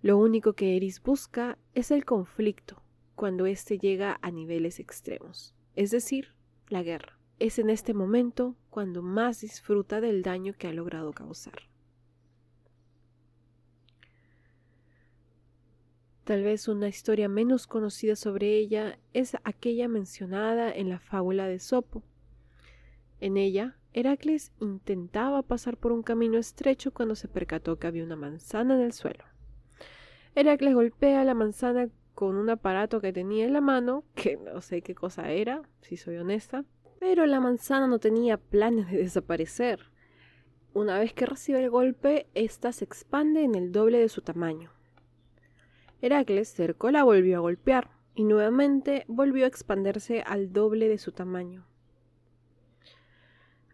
Lo 0.00 0.18
único 0.18 0.54
que 0.54 0.76
Eris 0.76 1.02
busca 1.02 1.58
es 1.74 1.90
el 1.90 2.04
conflicto, 2.04 2.82
cuando 3.14 3.46
éste 3.46 3.78
llega 3.78 4.18
a 4.22 4.30
niveles 4.30 4.80
extremos, 4.80 5.54
es 5.76 5.90
decir, 5.90 6.34
la 6.68 6.82
guerra. 6.82 7.18
Es 7.38 7.58
en 7.58 7.70
este 7.70 7.94
momento 7.94 8.56
cuando 8.70 9.02
más 9.02 9.42
disfruta 9.42 10.00
del 10.00 10.22
daño 10.22 10.54
que 10.54 10.68
ha 10.68 10.72
logrado 10.72 11.12
causar. 11.12 11.71
Tal 16.24 16.44
vez 16.44 16.68
una 16.68 16.86
historia 16.86 17.28
menos 17.28 17.66
conocida 17.66 18.14
sobre 18.14 18.56
ella 18.56 18.98
es 19.12 19.36
aquella 19.42 19.88
mencionada 19.88 20.72
en 20.72 20.88
la 20.88 21.00
fábula 21.00 21.48
de 21.48 21.58
Sopo. 21.58 22.04
En 23.20 23.36
ella, 23.36 23.76
Heracles 23.92 24.52
intentaba 24.60 25.42
pasar 25.42 25.76
por 25.76 25.90
un 25.90 26.04
camino 26.04 26.38
estrecho 26.38 26.92
cuando 26.92 27.16
se 27.16 27.26
percató 27.26 27.80
que 27.80 27.88
había 27.88 28.04
una 28.04 28.14
manzana 28.14 28.76
en 28.76 28.82
el 28.82 28.92
suelo. 28.92 29.24
Heracles 30.36 30.74
golpea 30.74 31.24
la 31.24 31.34
manzana 31.34 31.88
con 32.14 32.36
un 32.36 32.50
aparato 32.50 33.00
que 33.00 33.12
tenía 33.12 33.44
en 33.44 33.52
la 33.52 33.60
mano, 33.60 34.04
que 34.14 34.36
no 34.36 34.60
sé 34.60 34.80
qué 34.80 34.94
cosa 34.94 35.30
era, 35.32 35.62
si 35.80 35.96
soy 35.96 36.18
honesta, 36.18 36.64
pero 37.00 37.26
la 37.26 37.40
manzana 37.40 37.88
no 37.88 37.98
tenía 37.98 38.36
planes 38.36 38.88
de 38.92 38.98
desaparecer. 38.98 39.90
Una 40.72 41.00
vez 41.00 41.12
que 41.14 41.26
recibe 41.26 41.64
el 41.64 41.68
golpe, 41.68 42.28
ésta 42.34 42.70
se 42.70 42.84
expande 42.84 43.42
en 43.42 43.56
el 43.56 43.72
doble 43.72 43.98
de 43.98 44.08
su 44.08 44.22
tamaño. 44.22 44.70
Heracles 46.02 46.48
cercó 46.48 46.90
la 46.90 47.04
volvió 47.04 47.38
a 47.38 47.40
golpear, 47.40 47.90
y 48.14 48.24
nuevamente 48.24 49.04
volvió 49.08 49.44
a 49.44 49.48
expandirse 49.48 50.20
al 50.20 50.52
doble 50.52 50.88
de 50.88 50.98
su 50.98 51.12
tamaño. 51.12 51.66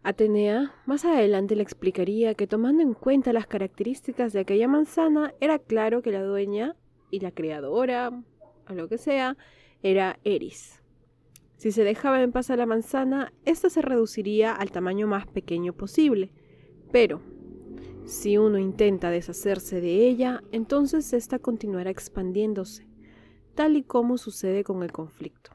Atenea 0.01 0.73
más 0.85 1.03
adelante 1.03 1.57
le 1.57 1.63
explicaría 1.63 2.33
que 2.33 2.47
tomando 2.47 2.81
en 2.81 2.93
cuenta 2.93 3.33
las 3.33 3.47
características 3.47 4.31
de 4.31 4.39
aquella 4.39 4.67
manzana, 4.67 5.33
era 5.41 5.59
claro 5.59 6.01
que 6.01 6.11
la 6.11 6.23
dueña 6.23 6.77
y 7.11 7.19
la 7.19 7.31
creadora, 7.31 8.23
o 8.69 8.73
lo 8.73 8.87
que 8.87 8.97
sea, 8.97 9.35
era 9.83 10.19
Eris. 10.23 10.81
Si 11.57 11.73
se 11.73 11.83
dejaba 11.83 12.21
en 12.21 12.31
paz 12.31 12.49
a 12.49 12.55
la 12.55 12.65
manzana, 12.65 13.33
ésta 13.43 13.69
se 13.69 13.81
reduciría 13.81 14.53
al 14.53 14.71
tamaño 14.71 15.07
más 15.07 15.27
pequeño 15.27 15.73
posible. 15.73 16.31
Pero, 16.93 17.21
si 18.09 18.39
uno 18.39 18.57
intenta 18.57 19.11
deshacerse 19.11 19.81
de 19.81 20.07
ella, 20.07 20.41
entonces 20.51 21.13
ésta 21.13 21.37
continuará 21.37 21.91
expandiéndose, 21.91 22.87
tal 23.53 23.77
y 23.77 23.83
como 23.83 24.17
sucede 24.17 24.63
con 24.63 24.81
el 24.81 24.91
conflicto. 24.91 25.51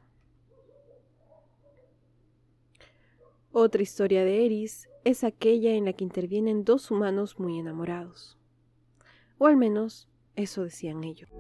Otra 3.51 3.83
historia 3.83 4.25
de 4.25 4.47
Eris 4.47 4.89
es 5.03 5.25
aquella 5.25 5.73
en 5.73 5.85
la 5.85 5.95
que 5.95 6.05
intervienen 6.05 6.65
dos 6.65 6.93
humanos 6.93 7.41
muy 7.41 7.59
enamorados. 7.59 8.39
O 9.39 9.47
al 9.47 9.57
menos 9.57 10.09
eso 10.37 10.63
decían 10.63 11.03
ellos. 11.03 11.31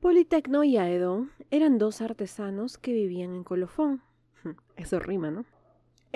Politecno 0.00 0.64
y 0.64 0.76
Aedon 0.76 1.30
eran 1.50 1.78
dos 1.78 2.00
artesanos 2.00 2.78
que 2.78 2.92
vivían 2.92 3.32
en 3.32 3.44
Colofón. 3.44 4.02
Eso 4.76 5.00
rima, 5.00 5.30
¿no? 5.30 5.44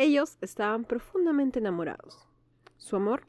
Ellos 0.01 0.39
estaban 0.41 0.87
profundamente 0.87 1.59
enamorados. 1.59 2.27
Su 2.79 2.97
amor 2.97 3.27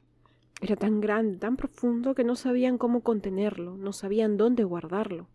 era 0.62 0.78
tan 0.78 1.01
grande, 1.01 1.38
tan 1.38 1.58
profundo, 1.58 2.16
que 2.16 2.24
no 2.24 2.38
sabían 2.38 2.78
cómo 2.78 3.01
contenerlo, 3.01 3.75
no 3.75 3.92
sabían 3.92 4.38
dónde 4.38 4.63
guardarlo. 4.63 5.28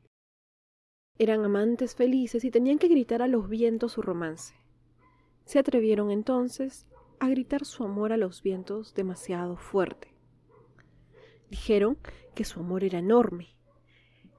Eran 1.19 1.45
amantes 1.45 1.95
felices 1.95 2.43
y 2.47 2.51
tenían 2.51 2.79
que 2.79 2.89
gritar 2.89 3.21
a 3.21 3.29
los 3.29 3.51
vientos 3.51 3.93
su 3.93 4.01
romance. 4.01 4.55
Se 5.45 5.59
atrevieron 5.59 6.11
entonces 6.11 6.87
a 7.21 7.29
gritar 7.29 7.67
su 7.67 7.85
amor 7.85 8.15
a 8.15 8.17
los 8.17 8.43
vientos 8.43 8.95
demasiado 8.95 9.59
fuerte. 9.59 10.15
Dijeron 11.51 11.99
que 12.35 12.47
su 12.47 12.61
amor 12.61 12.83
era 12.83 13.01
enorme, 13.01 13.55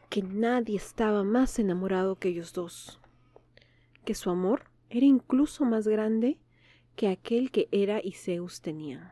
que 0.09 0.23
nadie 0.23 0.77
estaba 0.77 1.23
más 1.23 1.59
enamorado 1.59 2.15
que 2.15 2.29
ellos 2.29 2.53
dos, 2.53 2.99
que 4.03 4.15
su 4.15 4.31
amor 4.31 4.63
era 4.89 5.05
incluso 5.05 5.63
más 5.63 5.87
grande 5.87 6.39
que 6.97 7.07
aquel 7.07 7.51
que 7.51 7.69
Hera 7.71 8.01
y 8.03 8.13
Zeus 8.13 8.59
tenían. 8.59 9.11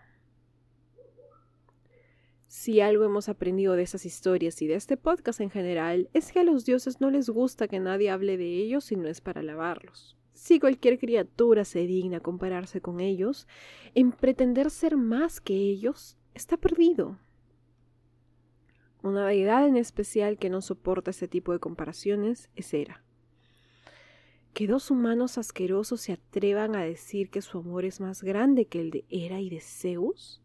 Si 2.47 2.81
algo 2.81 3.05
hemos 3.05 3.29
aprendido 3.29 3.75
de 3.75 3.83
esas 3.83 4.07
historias 4.07 4.59
y 4.63 4.67
de 4.67 4.73
este 4.73 4.97
podcast 4.97 5.39
en 5.39 5.51
general, 5.51 6.09
es 6.11 6.31
que 6.31 6.39
a 6.39 6.43
los 6.43 6.65
dioses 6.65 6.99
no 6.99 7.11
les 7.11 7.29
gusta 7.29 7.67
que 7.67 7.79
nadie 7.79 8.09
hable 8.09 8.37
de 8.37 8.57
ellos 8.57 8.85
si 8.85 8.95
no 8.95 9.07
es 9.07 9.21
para 9.21 9.41
alabarlos. 9.41 10.17
Si 10.33 10.59
cualquier 10.59 10.97
criatura 10.97 11.63
se 11.63 11.85
digna 11.85 12.21
compararse 12.21 12.81
con 12.81 13.01
ellos, 13.01 13.47
en 13.93 14.11
pretender 14.11 14.71
ser 14.71 14.97
más 14.97 15.39
que 15.39 15.53
ellos, 15.53 16.17
está 16.33 16.57
perdido. 16.57 17.19
Una 19.03 19.27
deidad 19.27 19.67
en 19.67 19.77
especial 19.77 20.39
que 20.39 20.49
no 20.49 20.61
soporta 20.61 21.11
este 21.11 21.27
tipo 21.27 21.53
de 21.53 21.59
comparaciones 21.59 22.49
es 22.55 22.73
Hera. 22.73 23.04
Que 24.55 24.67
dos 24.67 24.89
humanos 24.89 25.37
asquerosos 25.37 25.99
se 25.99 26.13
atrevan 26.13 26.77
a 26.77 26.81
decir 26.81 27.29
que 27.29 27.41
su 27.41 27.57
amor 27.57 27.83
es 27.83 27.99
más 27.99 28.23
grande 28.23 28.67
que 28.67 28.79
el 28.79 28.89
de 28.89 29.03
Hera 29.09 29.41
y 29.41 29.49
de 29.49 29.59
Zeus. 29.59 30.41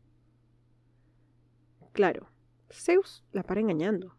Claro, 1.92 2.26
Zeus 2.72 3.22
la 3.30 3.44
para 3.44 3.60
engañando. 3.60 4.16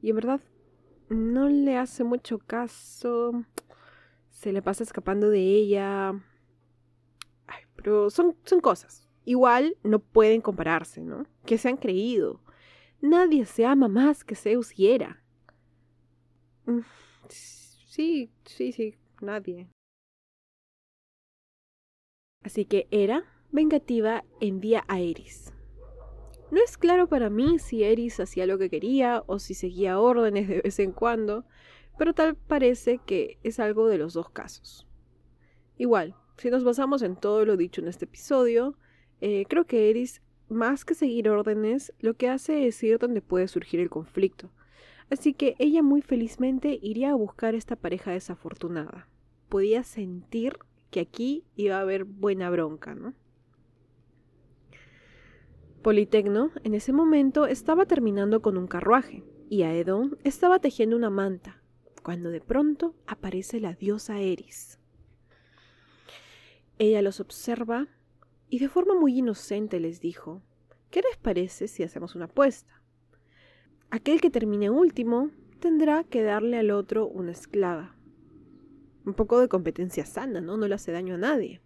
Y 0.00 0.08
en 0.08 0.16
verdad, 0.16 0.40
no 1.10 1.50
le 1.50 1.76
hace 1.76 2.02
mucho 2.02 2.38
caso. 2.38 3.44
Se 4.30 4.54
le 4.54 4.62
pasa 4.62 4.84
escapando 4.84 5.28
de 5.28 5.40
ella. 5.42 6.12
Ay, 7.46 7.64
pero 7.76 8.08
son, 8.08 8.38
son 8.46 8.60
cosas. 8.62 9.06
Igual 9.26 9.76
no 9.82 9.98
pueden 9.98 10.40
compararse, 10.40 11.02
¿no? 11.02 11.26
Que 11.44 11.58
se 11.58 11.68
han 11.68 11.76
creído. 11.76 12.40
Nadie 13.02 13.44
se 13.44 13.66
ama 13.66 13.86
más 13.86 14.24
que 14.24 14.34
Zeus 14.34 14.78
y 14.78 14.88
Hera. 14.88 15.22
Mm, 16.64 16.80
sí, 17.28 18.30
sí, 18.46 18.72
sí, 18.72 18.96
nadie. 19.22 19.68
Así 22.42 22.64
que 22.64 22.86
Hera, 22.90 23.24
vengativa, 23.50 24.24
envía 24.40 24.84
a 24.88 25.00
Eris. 25.00 25.52
No 26.50 26.62
es 26.62 26.76
claro 26.78 27.06
para 27.06 27.30
mí 27.30 27.58
si 27.58 27.84
Eris 27.84 28.18
hacía 28.18 28.46
lo 28.46 28.58
que 28.58 28.70
quería 28.70 29.22
o 29.26 29.38
si 29.38 29.54
seguía 29.54 30.00
órdenes 30.00 30.48
de 30.48 30.62
vez 30.62 30.78
en 30.80 30.92
cuando, 30.92 31.44
pero 31.98 32.14
tal 32.14 32.34
parece 32.34 32.98
que 32.98 33.38
es 33.42 33.60
algo 33.60 33.86
de 33.88 33.98
los 33.98 34.14
dos 34.14 34.30
casos. 34.30 34.86
Igual, 35.76 36.16
si 36.38 36.50
nos 36.50 36.64
basamos 36.64 37.02
en 37.02 37.16
todo 37.16 37.44
lo 37.44 37.56
dicho 37.56 37.80
en 37.80 37.88
este 37.88 38.06
episodio, 38.06 38.76
eh, 39.20 39.44
creo 39.48 39.66
que 39.66 39.90
Eris 39.90 40.22
más 40.48 40.84
que 40.84 40.94
seguir 40.94 41.28
órdenes, 41.28 41.92
lo 42.00 42.14
que 42.14 42.28
hace 42.28 42.66
es 42.66 42.82
ir 42.82 42.98
donde 42.98 43.22
puede 43.22 43.46
surgir 43.46 43.78
el 43.80 43.88
conflicto. 43.88 44.50
Así 45.10 45.34
que 45.34 45.56
ella 45.58 45.82
muy 45.82 46.02
felizmente 46.02 46.78
iría 46.80 47.10
a 47.10 47.14
buscar 47.14 47.54
esta 47.54 47.76
pareja 47.76 48.12
desafortunada. 48.12 49.08
Podía 49.48 49.82
sentir 49.82 50.58
que 50.90 51.00
aquí 51.00 51.44
iba 51.56 51.76
a 51.76 51.80
haber 51.80 52.04
buena 52.04 52.48
bronca, 52.50 52.94
¿no? 52.94 53.14
Politecno 55.82 56.50
en 56.62 56.74
ese 56.74 56.92
momento 56.92 57.46
estaba 57.46 57.86
terminando 57.86 58.42
con 58.42 58.56
un 58.56 58.66
carruaje 58.66 59.24
y 59.48 59.62
Aedon 59.62 60.18
estaba 60.24 60.58
tejiendo 60.60 60.94
una 60.94 61.10
manta, 61.10 61.62
cuando 62.02 62.30
de 62.30 62.40
pronto 62.40 62.94
aparece 63.06 63.60
la 63.60 63.72
diosa 63.72 64.20
Eris. 64.20 64.78
Ella 66.78 67.02
los 67.02 67.18
observa 67.18 67.88
y 68.48 68.58
de 68.58 68.68
forma 68.68 68.94
muy 68.94 69.18
inocente 69.18 69.80
les 69.80 70.00
dijo, 70.00 70.42
¿qué 70.90 71.02
les 71.02 71.16
parece 71.16 71.66
si 71.66 71.82
hacemos 71.82 72.14
una 72.14 72.26
apuesta? 72.26 72.79
Aquel 73.92 74.20
que 74.20 74.30
termine 74.30 74.70
último 74.70 75.30
tendrá 75.58 76.04
que 76.04 76.22
darle 76.22 76.58
al 76.58 76.70
otro 76.70 77.08
una 77.08 77.32
esclava. 77.32 77.96
Un 79.04 79.14
poco 79.14 79.40
de 79.40 79.48
competencia 79.48 80.06
sana, 80.06 80.40
¿no? 80.40 80.56
No 80.56 80.68
le 80.68 80.76
hace 80.76 80.92
daño 80.92 81.16
a 81.16 81.18
nadie. 81.18 81.60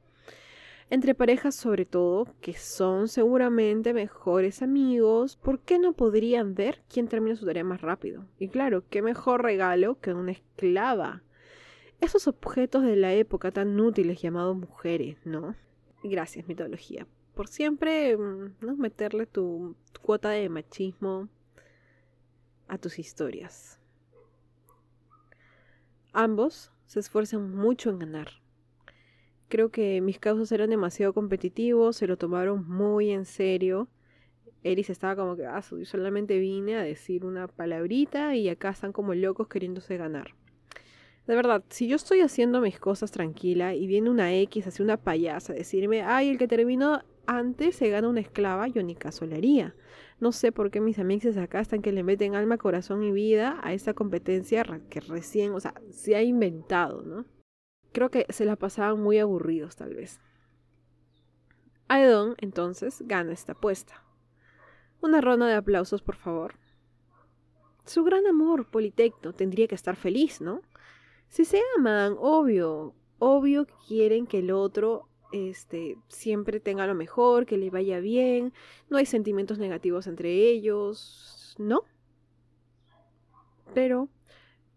Entre 0.89 1.15
parejas 1.15 1.55
sobre 1.55 1.85
todo, 1.85 2.29
que 2.41 2.55
son 2.55 3.09
seguramente 3.09 3.93
mejores 3.93 4.63
amigos, 4.63 5.37
¿por 5.37 5.61
qué 5.61 5.79
no 5.79 5.93
podrían 5.93 6.55
ver 6.55 6.83
quién 6.89 7.09
termina 7.09 7.37
su 7.37 7.45
tarea 7.45 7.63
más 7.63 7.83
rápido? 7.83 8.25
Y 8.39 8.49
claro, 8.49 8.85
qué 8.89 9.03
mejor 9.03 9.43
regalo 9.43 10.01
que 10.01 10.15
una 10.15 10.33
esclava. 10.33 11.23
Esos 12.01 12.27
objetos 12.27 12.85
de 12.85 12.97
la 12.97 13.13
época 13.13 13.51
tan 13.51 13.79
útiles 13.79 14.23
llamados 14.23 14.57
mujeres, 14.57 15.19
¿no? 15.27 15.57
Gracias, 16.03 16.49
mitología. 16.49 17.07
Por 17.35 17.49
siempre, 17.49 18.17
mm, 18.17 18.55
¿no? 18.63 18.77
Meterle 18.77 19.27
tu 19.27 19.77
cuota 20.01 20.31
de 20.31 20.49
machismo 20.49 21.29
a 22.75 22.79
tus 22.79 22.99
historias. 22.99 23.79
Ambos 26.13 26.71
se 26.87 27.01
esfuerzan 27.01 27.55
mucho 27.55 27.91
en 27.91 27.99
ganar. 27.99 28.29
Creo 29.49 29.71
que 29.71 30.01
mis 30.01 30.19
causas 30.19 30.51
eran 30.53 30.71
demasiado 30.71 31.13
competitivos, 31.13 31.97
se 31.97 32.07
lo 32.07 32.17
tomaron 32.17 32.69
muy 32.69 33.11
en 33.11 33.25
serio. 33.25 33.89
Eris 34.63 34.91
estaba 34.91 35.17
como 35.17 35.37
que, 35.37 35.47
ah, 35.47 35.63
solamente 35.63 36.39
vine 36.39 36.77
a 36.77 36.83
decir 36.83 37.25
una 37.25 37.49
palabrita 37.49 38.35
y 38.35 38.49
acá 38.49 38.71
están 38.71 38.93
como 38.93 39.15
locos 39.15 39.49
queriéndose 39.49 39.97
ganar. 39.97 40.35
De 41.27 41.35
verdad, 41.35 41.65
si 41.69 41.89
yo 41.89 41.97
estoy 41.97 42.21
haciendo 42.21 42.61
mis 42.61 42.79
cosas 42.79 43.11
tranquila 43.11 43.75
y 43.75 43.87
viene 43.87 44.11
una 44.11 44.35
X 44.35 44.67
hacia 44.67 44.85
una 44.85 44.99
payasa 44.99 45.53
decirme, 45.53 46.03
ay, 46.03 46.29
el 46.29 46.39
que 46.39 46.49
terminó 46.49 47.03
antes 47.27 47.77
se 47.77 47.89
gana 47.89 48.09
una 48.09 48.21
esclava, 48.21 48.69
yo 48.69 48.83
ni 48.83 48.95
caso 48.95 49.25
le 49.27 49.37
haría. 49.37 49.75
No 50.21 50.33
sé 50.33 50.53
por 50.53 50.71
qué 50.71 50.81
mis 50.81 50.99
amigos 50.99 51.37
acá 51.37 51.61
están 51.61 51.83
que 51.83 51.93
le 51.93 52.03
meten 52.03 52.35
alma, 52.35 52.59
corazón 52.59 53.03
y 53.03 53.13
vida 53.13 53.59
a 53.63 53.73
esta 53.73 53.95
competencia 53.95 54.65
que 54.89 55.01
recién, 55.01 55.53
o 55.53 55.61
sea, 55.61 55.75
se 55.91 56.15
ha 56.15 56.23
inventado, 56.23 57.03
¿no? 57.03 57.27
Creo 57.93 58.11
que 58.11 58.27
se 58.31 58.45
la 58.45 58.57
pasaban 58.57 59.01
muy 59.01 59.19
aburridos, 59.19 59.77
tal 59.77 59.95
vez. 59.95 60.21
Aedon, 61.89 62.35
entonces, 62.39 63.03
gana 63.07 63.33
esta 63.33 63.53
apuesta. 63.53 64.03
Una 65.01 65.21
ronda 65.21 65.47
de 65.47 65.55
aplausos, 65.55 66.03
por 66.03 66.17
favor. 66.17 66.55
Su 67.85 68.05
gran 68.05 68.27
amor, 68.27 68.71
Politecno, 68.71 69.35
tendría 69.35 69.69
que 69.69 69.75
estar 69.75 69.97
feliz, 69.97 70.41
¿no? 70.41 70.63
Si 71.29 71.45
se 71.45 71.61
aman, 71.77 72.17
obvio, 72.19 72.95
obvio 73.19 73.67
que 73.67 73.75
quieren 73.87 74.27
que 74.27 74.39
el 74.39 74.51
otro 74.51 75.09
este, 75.35 75.97
siempre 76.09 76.61
tenga 76.61 76.87
lo 76.87 76.95
mejor, 76.95 77.45
que 77.45 77.59
le 77.59 77.71
vaya 77.71 77.99
bien, 77.99 78.53
no 78.89 78.99
hay 78.99 79.07
sentimientos 79.07 79.59
negativos 79.59 80.07
entre 80.07 80.49
ellos, 80.49 81.57
¿no? 81.59 81.83
Pero 83.75 84.09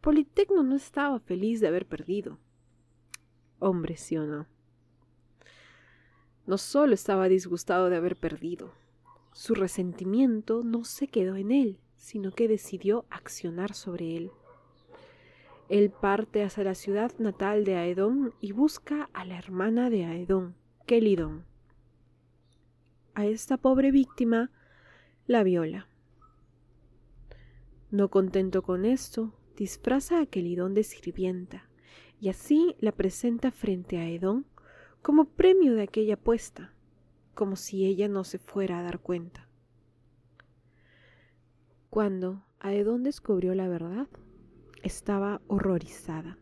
Politecno 0.01 0.63
no 0.63 0.75
estaba 0.75 1.19
feliz 1.19 1.59
de 1.59 1.67
haber 1.67 1.85
perdido. 1.85 2.39
Hombre, 3.59 3.97
sí 3.97 4.17
o 4.17 4.25
no. 4.25 4.47
No 6.47 6.57
solo 6.57 6.93
estaba 6.93 7.27
disgustado 7.27 7.89
de 7.89 7.97
haber 7.97 8.15
perdido, 8.15 8.73
su 9.33 9.53
resentimiento 9.53 10.63
no 10.63 10.83
se 10.85 11.07
quedó 11.07 11.35
en 11.35 11.51
él, 11.51 11.79
sino 11.97 12.31
que 12.31 12.47
decidió 12.47 13.05
accionar 13.11 13.73
sobre 13.73 14.17
él. 14.17 14.31
Él 15.69 15.91
parte 15.91 16.43
hacia 16.43 16.63
la 16.63 16.75
ciudad 16.75 17.11
natal 17.19 17.65
de 17.65 17.75
Aedón 17.75 18.33
y 18.39 18.53
busca 18.53 19.09
a 19.13 19.25
la 19.25 19.37
hermana 19.37 19.89
de 19.89 20.05
Aedón, 20.05 20.55
Kelidón. 20.85 21.43
A 23.13 23.25
esta 23.25 23.57
pobre 23.57 23.91
víctima 23.91 24.49
la 25.25 25.43
viola. 25.43 25.87
No 27.91 28.09
contento 28.09 28.61
con 28.61 28.85
esto, 28.85 29.33
disfraza 29.57 30.21
a 30.21 30.25
Kelidón 30.25 30.73
de 30.73 30.83
sirvienta 30.83 31.67
y 32.21 32.29
así 32.29 32.75
la 32.79 32.93
presenta 32.93 33.51
frente 33.51 33.97
a 33.97 34.03
Aedón 34.03 34.45
como 35.01 35.25
premio 35.25 35.73
de 35.73 35.83
aquella 35.83 36.13
apuesta, 36.13 36.73
como 37.33 37.55
si 37.57 37.85
ella 37.85 38.07
no 38.07 38.23
se 38.23 38.39
fuera 38.39 38.79
a 38.79 38.83
dar 38.83 38.99
cuenta. 38.99 39.47
Cuando 41.89 42.43
Aedón 42.59 43.03
descubrió 43.03 43.53
la 43.53 43.67
verdad, 43.67 44.07
estaba 44.83 45.41
horrorizada. 45.47 46.37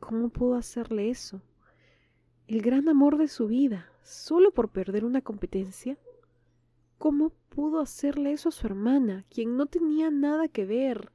¿Cómo 0.00 0.30
pudo 0.30 0.56
hacerle 0.56 1.10
eso? 1.10 1.42
El 2.46 2.60
gran 2.60 2.88
amor 2.88 3.18
de 3.18 3.28
su 3.28 3.46
vida, 3.46 3.90
solo 4.02 4.50
por 4.50 4.70
perder 4.70 5.04
una 5.04 5.22
competencia. 5.22 5.96
¿Cómo 6.98 7.30
pudo 7.48 7.80
hacerle 7.80 8.32
eso 8.32 8.48
a 8.48 8.52
su 8.52 8.66
hermana, 8.66 9.24
quien 9.30 9.56
no 9.56 9.66
tenía 9.66 10.10
nada 10.10 10.48
que 10.48 10.64
ver? 10.64 11.12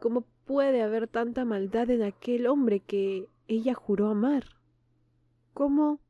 ¿Cómo 0.00 0.24
puede 0.44 0.82
haber 0.82 1.08
tanta 1.08 1.44
maldad 1.44 1.90
en 1.90 2.02
aquel 2.02 2.46
hombre 2.46 2.80
que 2.80 3.28
ella 3.48 3.74
juró 3.74 4.08
amar? 4.08 4.44
¿Cómo 5.52 6.00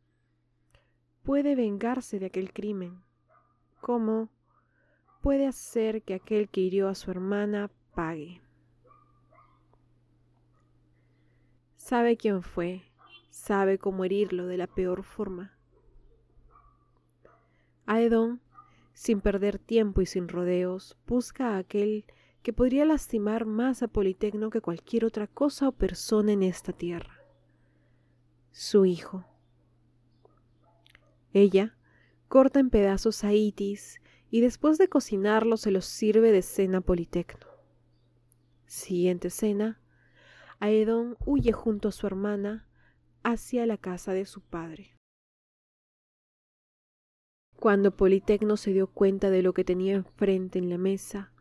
puede 1.22 1.54
vengarse 1.54 2.18
de 2.18 2.26
aquel 2.26 2.52
crimen? 2.52 3.02
¿Cómo 3.80 4.28
puede 5.22 5.46
hacer 5.46 6.02
que 6.02 6.14
aquel 6.14 6.48
que 6.50 6.60
hirió 6.60 6.88
a 6.88 6.94
su 6.94 7.10
hermana 7.10 7.70
pague? 7.94 8.41
Sabe 11.84 12.16
quién 12.16 12.44
fue, 12.44 12.84
sabe 13.28 13.76
cómo 13.76 14.04
herirlo 14.04 14.46
de 14.46 14.56
la 14.56 14.68
peor 14.68 15.02
forma. 15.02 15.58
Aedon, 17.86 18.40
sin 18.94 19.20
perder 19.20 19.58
tiempo 19.58 20.00
y 20.00 20.06
sin 20.06 20.28
rodeos, 20.28 20.96
busca 21.08 21.50
a 21.50 21.58
aquel 21.58 22.04
que 22.44 22.52
podría 22.52 22.84
lastimar 22.84 23.46
más 23.46 23.82
a 23.82 23.88
Politecno 23.88 24.48
que 24.48 24.60
cualquier 24.60 25.04
otra 25.04 25.26
cosa 25.26 25.68
o 25.68 25.72
persona 25.72 26.30
en 26.30 26.44
esta 26.44 26.72
tierra. 26.72 27.18
Su 28.52 28.86
hijo. 28.86 29.24
Ella 31.32 31.76
corta 32.28 32.60
en 32.60 32.70
pedazos 32.70 33.24
a 33.24 33.32
Itis 33.32 34.00
y 34.30 34.40
después 34.40 34.78
de 34.78 34.88
cocinarlo 34.88 35.56
se 35.56 35.72
los 35.72 35.86
sirve 35.86 36.30
de 36.30 36.42
cena 36.42 36.80
Politecno. 36.80 37.48
Siguiente 38.66 39.30
cena, 39.30 39.81
Aedón 40.62 41.16
huye 41.26 41.50
junto 41.50 41.88
a 41.88 41.90
su 41.90 42.06
hermana 42.06 42.68
hacia 43.24 43.66
la 43.66 43.78
casa 43.78 44.12
de 44.12 44.26
su 44.26 44.40
padre. 44.42 44.96
Cuando 47.56 47.96
Politecno 47.96 48.56
se 48.56 48.72
dio 48.72 48.86
cuenta 48.86 49.30
de 49.30 49.42
lo 49.42 49.54
que 49.54 49.64
tenía 49.64 49.96
enfrente 49.96 50.60
en 50.60 50.70
la 50.70 50.78
mesa, 50.78 51.32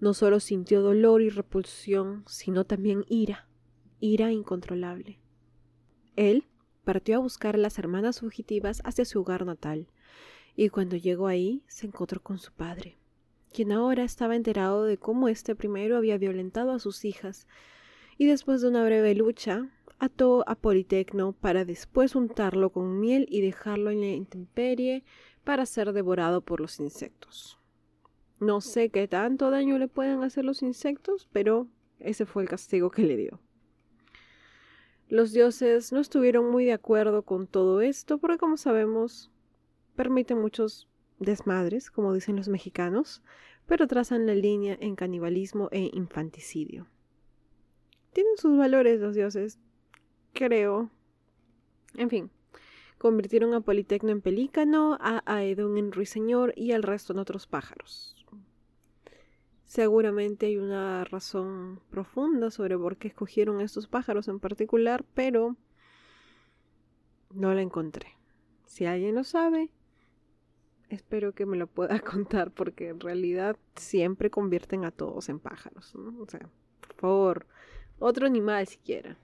no 0.00 0.12
solo 0.12 0.40
sintió 0.40 0.82
dolor 0.82 1.22
y 1.22 1.28
repulsión, 1.28 2.24
sino 2.26 2.64
también 2.64 3.04
ira, 3.06 3.46
ira 4.00 4.32
incontrolable. 4.32 5.20
Él 6.16 6.44
partió 6.82 7.14
a 7.14 7.20
buscar 7.20 7.54
a 7.54 7.58
las 7.58 7.78
hermanas 7.78 8.18
fugitivas 8.18 8.82
hacia 8.84 9.04
su 9.04 9.20
hogar 9.20 9.46
natal, 9.46 9.86
y 10.56 10.68
cuando 10.70 10.96
llegó 10.96 11.28
ahí 11.28 11.62
se 11.68 11.86
encontró 11.86 12.20
con 12.24 12.40
su 12.40 12.50
padre, 12.50 12.98
quien 13.52 13.70
ahora 13.70 14.02
estaba 14.02 14.34
enterado 14.34 14.82
de 14.82 14.98
cómo 14.98 15.28
este 15.28 15.54
primero 15.54 15.96
había 15.96 16.18
violentado 16.18 16.72
a 16.72 16.80
sus 16.80 17.04
hijas 17.04 17.46
y 18.18 18.26
después 18.26 18.60
de 18.60 18.68
una 18.68 18.84
breve 18.84 19.14
lucha 19.14 19.70
ató 20.00 20.44
a 20.48 20.56
Politecno 20.56 21.32
para 21.32 21.64
después 21.64 22.16
untarlo 22.16 22.70
con 22.70 23.00
miel 23.00 23.26
y 23.30 23.40
dejarlo 23.40 23.90
en 23.90 24.00
la 24.00 24.08
intemperie 24.08 25.04
para 25.44 25.66
ser 25.66 25.92
devorado 25.92 26.40
por 26.40 26.60
los 26.60 26.80
insectos. 26.80 27.58
No 28.40 28.60
sé 28.60 28.90
qué 28.90 29.06
tanto 29.06 29.50
daño 29.50 29.78
le 29.78 29.88
pueden 29.88 30.22
hacer 30.24 30.44
los 30.44 30.62
insectos, 30.62 31.28
pero 31.32 31.68
ese 32.00 32.26
fue 32.26 32.42
el 32.42 32.48
castigo 32.48 32.90
que 32.90 33.02
le 33.02 33.16
dio. 33.16 33.40
Los 35.08 35.32
dioses 35.32 35.92
no 35.92 36.00
estuvieron 36.00 36.50
muy 36.50 36.64
de 36.64 36.72
acuerdo 36.72 37.22
con 37.22 37.46
todo 37.46 37.80
esto 37.80 38.18
porque 38.18 38.38
como 38.38 38.56
sabemos 38.56 39.30
permiten 39.96 40.40
muchos 40.40 40.88
desmadres, 41.18 41.90
como 41.90 42.12
dicen 42.12 42.36
los 42.36 42.48
mexicanos, 42.48 43.22
pero 43.66 43.86
trazan 43.86 44.26
la 44.26 44.34
línea 44.34 44.76
en 44.80 44.96
canibalismo 44.96 45.68
e 45.72 45.90
infanticidio 45.92 46.88
tienen 48.18 48.36
sus 48.36 48.58
valores 48.58 48.98
los 48.98 49.14
dioses, 49.14 49.60
creo. 50.32 50.90
En 51.94 52.10
fin, 52.10 52.32
convirtieron 52.98 53.54
a 53.54 53.60
Politecno 53.60 54.10
en 54.10 54.22
pelícano, 54.22 54.98
a 55.00 55.22
Aedon 55.24 55.78
en 55.78 55.92
ruiseñor 55.92 56.52
y 56.56 56.72
al 56.72 56.82
resto 56.82 57.12
en 57.12 57.20
otros 57.20 57.46
pájaros. 57.46 58.16
Seguramente 59.66 60.46
hay 60.46 60.56
una 60.56 61.04
razón 61.04 61.78
profunda 61.90 62.50
sobre 62.50 62.76
por 62.76 62.96
qué 62.96 63.06
escogieron 63.06 63.60
estos 63.60 63.86
pájaros 63.86 64.26
en 64.26 64.40
particular, 64.40 65.04
pero 65.14 65.54
no 67.32 67.54
la 67.54 67.62
encontré. 67.62 68.16
Si 68.66 68.84
alguien 68.84 69.14
lo 69.14 69.22
sabe, 69.22 69.70
espero 70.88 71.36
que 71.36 71.46
me 71.46 71.56
lo 71.56 71.68
pueda 71.68 72.00
contar 72.00 72.50
porque 72.50 72.88
en 72.88 72.98
realidad 72.98 73.56
siempre 73.76 74.28
convierten 74.28 74.84
a 74.84 74.90
todos 74.90 75.28
en 75.28 75.38
pájaros. 75.38 75.94
O 75.94 76.26
sea, 76.28 76.50
favor, 76.98 77.46
otro 77.98 78.26
animal 78.26 78.66
siquiera. 78.66 79.16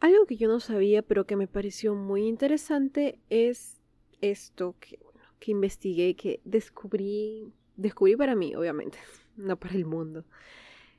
Algo 0.00 0.26
que 0.26 0.36
yo 0.36 0.48
no 0.48 0.60
sabía 0.60 1.02
pero 1.02 1.26
que 1.26 1.36
me 1.36 1.48
pareció 1.48 1.94
muy 1.94 2.26
interesante 2.26 3.18
es 3.30 3.80
esto 4.20 4.76
que, 4.80 4.98
que 5.40 5.50
investigué, 5.50 6.14
que 6.14 6.40
descubrí 6.44 7.52
descubrí 7.78 8.16
para 8.16 8.34
mí, 8.34 8.54
obviamente, 8.54 8.98
no 9.36 9.56
para 9.56 9.74
el 9.74 9.86
mundo. 9.86 10.24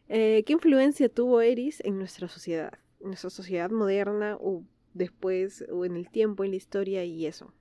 Eh, 0.08 0.44
¿Qué 0.48 0.54
influencia 0.54 1.08
tuvo 1.08 1.42
Eris 1.42 1.82
en 1.82 2.00
nuestra 2.00 2.28
sociedad? 2.28 2.74
En 3.00 3.08
nuestra 3.10 3.30
sociedad 3.30 3.70
moderna 3.70 4.38
o 4.40 4.64
después 4.94 5.66
o 5.72 5.86
en 5.86 5.96
el 5.96 6.10
tiempo, 6.10 6.44
en 6.44 6.52
la 6.52 6.58
historia 6.58 7.04
y 7.06 7.26
eso. 7.26 7.54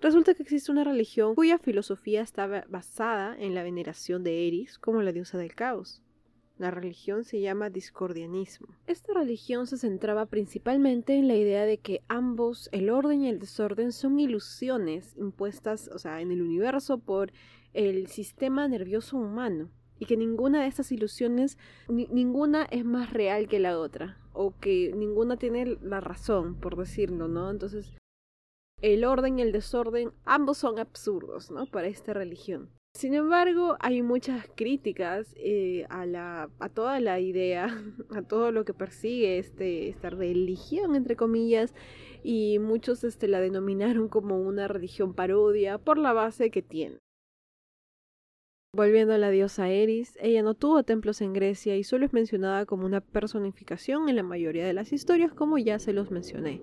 Resulta 0.00 0.34
que 0.34 0.42
existe 0.42 0.72
una 0.72 0.84
religión 0.84 1.34
cuya 1.34 1.58
filosofía 1.58 2.22
estaba 2.22 2.64
basada 2.68 3.36
en 3.38 3.54
la 3.54 3.62
veneración 3.62 4.24
de 4.24 4.48
Eris 4.48 4.78
como 4.78 5.00
la 5.02 5.12
diosa 5.12 5.38
del 5.38 5.54
caos. 5.54 6.02
La 6.58 6.70
religión 6.70 7.24
se 7.24 7.40
llama 7.40 7.70
discordianismo. 7.70 8.68
Esta 8.86 9.14
religión 9.14 9.66
se 9.66 9.78
centraba 9.78 10.26
principalmente 10.26 11.14
en 11.14 11.28
la 11.28 11.36
idea 11.36 11.64
de 11.66 11.78
que 11.78 12.02
ambos, 12.08 12.68
el 12.72 12.90
orden 12.90 13.22
y 13.22 13.28
el 13.28 13.38
desorden, 13.38 13.92
son 13.92 14.18
ilusiones 14.20 15.14
impuestas, 15.16 15.88
o 15.88 15.98
sea, 15.98 16.20
en 16.20 16.30
el 16.32 16.42
universo 16.42 16.98
por 16.98 17.32
el 17.72 18.08
sistema 18.08 18.68
nervioso 18.68 19.16
humano 19.16 19.70
y 20.02 20.04
que 20.04 20.16
ninguna 20.16 20.62
de 20.62 20.66
estas 20.66 20.90
ilusiones, 20.90 21.58
ninguna 21.86 22.64
es 22.64 22.84
más 22.84 23.12
real 23.12 23.46
que 23.46 23.60
la 23.60 23.78
otra, 23.78 24.18
o 24.32 24.52
que 24.58 24.92
ninguna 24.96 25.36
tiene 25.36 25.78
la 25.80 26.00
razón, 26.00 26.56
por 26.56 26.74
decirlo, 26.76 27.28
¿no? 27.28 27.48
Entonces, 27.48 27.96
el 28.80 29.04
orden 29.04 29.38
y 29.38 29.42
el 29.42 29.52
desorden, 29.52 30.10
ambos 30.24 30.58
son 30.58 30.80
absurdos, 30.80 31.52
¿no? 31.52 31.66
Para 31.66 31.86
esta 31.86 32.14
religión. 32.14 32.68
Sin 32.94 33.14
embargo, 33.14 33.76
hay 33.78 34.02
muchas 34.02 34.44
críticas 34.56 35.36
eh, 35.36 35.86
a, 35.88 36.04
la, 36.04 36.50
a 36.58 36.68
toda 36.68 36.98
la 36.98 37.20
idea, 37.20 37.68
a 38.10 38.22
todo 38.22 38.50
lo 38.50 38.64
que 38.64 38.74
persigue 38.74 39.38
este, 39.38 39.88
esta 39.88 40.10
religión, 40.10 40.96
entre 40.96 41.14
comillas, 41.14 41.76
y 42.24 42.58
muchos 42.58 43.04
este, 43.04 43.28
la 43.28 43.38
denominaron 43.38 44.08
como 44.08 44.40
una 44.40 44.66
religión 44.66 45.14
parodia 45.14 45.78
por 45.78 45.96
la 45.96 46.12
base 46.12 46.50
que 46.50 46.62
tiene. 46.62 46.98
Volviendo 48.74 49.12
a 49.12 49.18
la 49.18 49.28
diosa 49.28 49.68
Eris, 49.68 50.16
ella 50.18 50.42
no 50.42 50.54
tuvo 50.54 50.82
templos 50.82 51.20
en 51.20 51.34
Grecia 51.34 51.76
y 51.76 51.84
solo 51.84 52.06
es 52.06 52.14
mencionada 52.14 52.64
como 52.64 52.86
una 52.86 53.02
personificación 53.02 54.08
en 54.08 54.16
la 54.16 54.22
mayoría 54.22 54.66
de 54.66 54.72
las 54.72 54.94
historias, 54.94 55.34
como 55.34 55.58
ya 55.58 55.78
se 55.78 55.92
los 55.92 56.10
mencioné. 56.10 56.62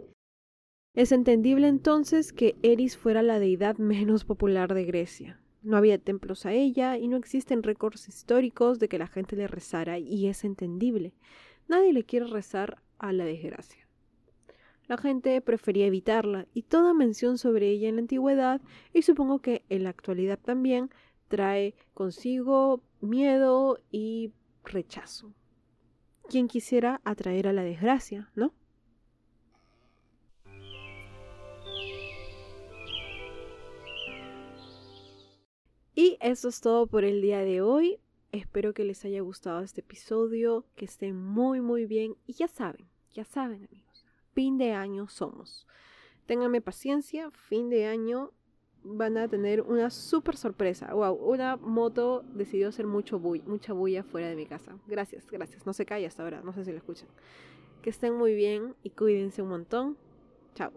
Es 0.96 1.12
entendible 1.12 1.68
entonces 1.68 2.34
que 2.34 2.56
Eris 2.64 2.98
fuera 2.98 3.22
la 3.22 3.38
deidad 3.38 3.78
menos 3.78 4.26
popular 4.26 4.74
de 4.74 4.86
Grecia. 4.86 5.40
No 5.62 5.78
había 5.78 6.00
templos 6.00 6.48
a 6.48 6.52
ella 6.54 6.98
y 6.98 7.08
no 7.08 7.16
existen 7.16 7.62
récords 7.62 8.08
históricos 8.08 8.80
de 8.80 8.88
que 8.88 8.98
la 8.98 9.06
gente 9.06 9.36
le 9.36 9.46
rezara 9.46 10.00
y 10.00 10.26
es 10.26 10.44
entendible. 10.44 11.14
Nadie 11.68 11.94
le 11.94 12.06
quiere 12.06 12.26
rezar 12.26 12.82
a 12.98 13.14
la 13.14 13.26
desgracia. 13.26 13.88
La 14.88 14.98
gente 14.98 15.40
prefería 15.42 15.86
evitarla 15.86 16.48
y 16.56 16.64
toda 16.64 16.96
mención 16.96 17.38
sobre 17.38 17.70
ella 17.70 17.88
en 17.88 17.98
la 17.98 18.02
antigüedad 18.02 18.62
y 18.96 19.04
supongo 19.04 19.38
que 19.38 19.62
en 19.70 19.84
la 19.84 19.92
actualidad 19.92 20.40
también 20.40 20.90
trae 21.30 21.76
consigo 21.94 22.84
miedo 23.00 23.80
y 23.92 24.34
rechazo. 24.66 25.34
Quien 26.28 26.48
quisiera 26.48 27.00
atraer 27.06 27.48
a 27.48 27.54
la 27.54 27.64
desgracia, 27.64 28.30
¿no? 28.36 28.54
Y 35.96 36.18
eso 36.22 36.48
es 36.50 36.62
todo 36.62 36.88
por 36.88 37.04
el 37.04 37.22
día 37.22 37.40
de 37.40 37.62
hoy. 37.62 38.00
Espero 38.32 38.74
que 38.74 38.86
les 38.86 39.04
haya 39.06 39.22
gustado 39.22 39.62
este 39.62 39.82
episodio, 39.82 40.66
que 40.76 40.86
estén 40.86 41.16
muy 41.16 41.62
muy 41.62 41.86
bien 41.86 42.16
y 42.26 42.34
ya 42.34 42.48
saben, 42.48 42.88
ya 43.12 43.26
saben 43.26 43.66
amigos, 43.66 44.06
fin 44.34 44.58
de 44.58 44.72
año 44.72 45.10
somos. 45.10 45.68
Ténganme 46.26 46.62
paciencia, 46.62 47.32
fin 47.32 47.70
de 47.70 47.88
año 47.88 48.32
van 48.84 49.18
a 49.18 49.28
tener 49.28 49.62
una 49.62 49.90
super 49.90 50.38
sorpresa. 50.38 50.94
Wow, 50.94 51.16
una 51.16 51.58
moto 51.58 52.24
decidió 52.34 52.70
hacer 52.70 52.88
mucho 52.88 53.20
mucha 53.20 53.74
bulla 53.74 54.04
fuera 54.04 54.28
de 54.28 54.36
mi 54.36 54.46
casa. 54.46 54.78
Gracias, 54.88 55.26
gracias. 55.30 55.66
No 55.66 55.74
se 55.74 55.86
calla 55.86 56.08
hasta 56.08 56.24
ahora, 56.24 56.42
no 56.44 56.54
sé 56.54 56.66
si 56.66 56.72
lo 56.72 56.78
escuchan. 56.78 57.08
Que 57.82 57.90
estén 57.90 58.16
muy 58.16 58.34
bien 58.34 58.76
y 58.84 58.90
cuídense 58.90 59.42
un 59.42 59.50
montón. 59.50 59.98
Chao. 60.56 60.72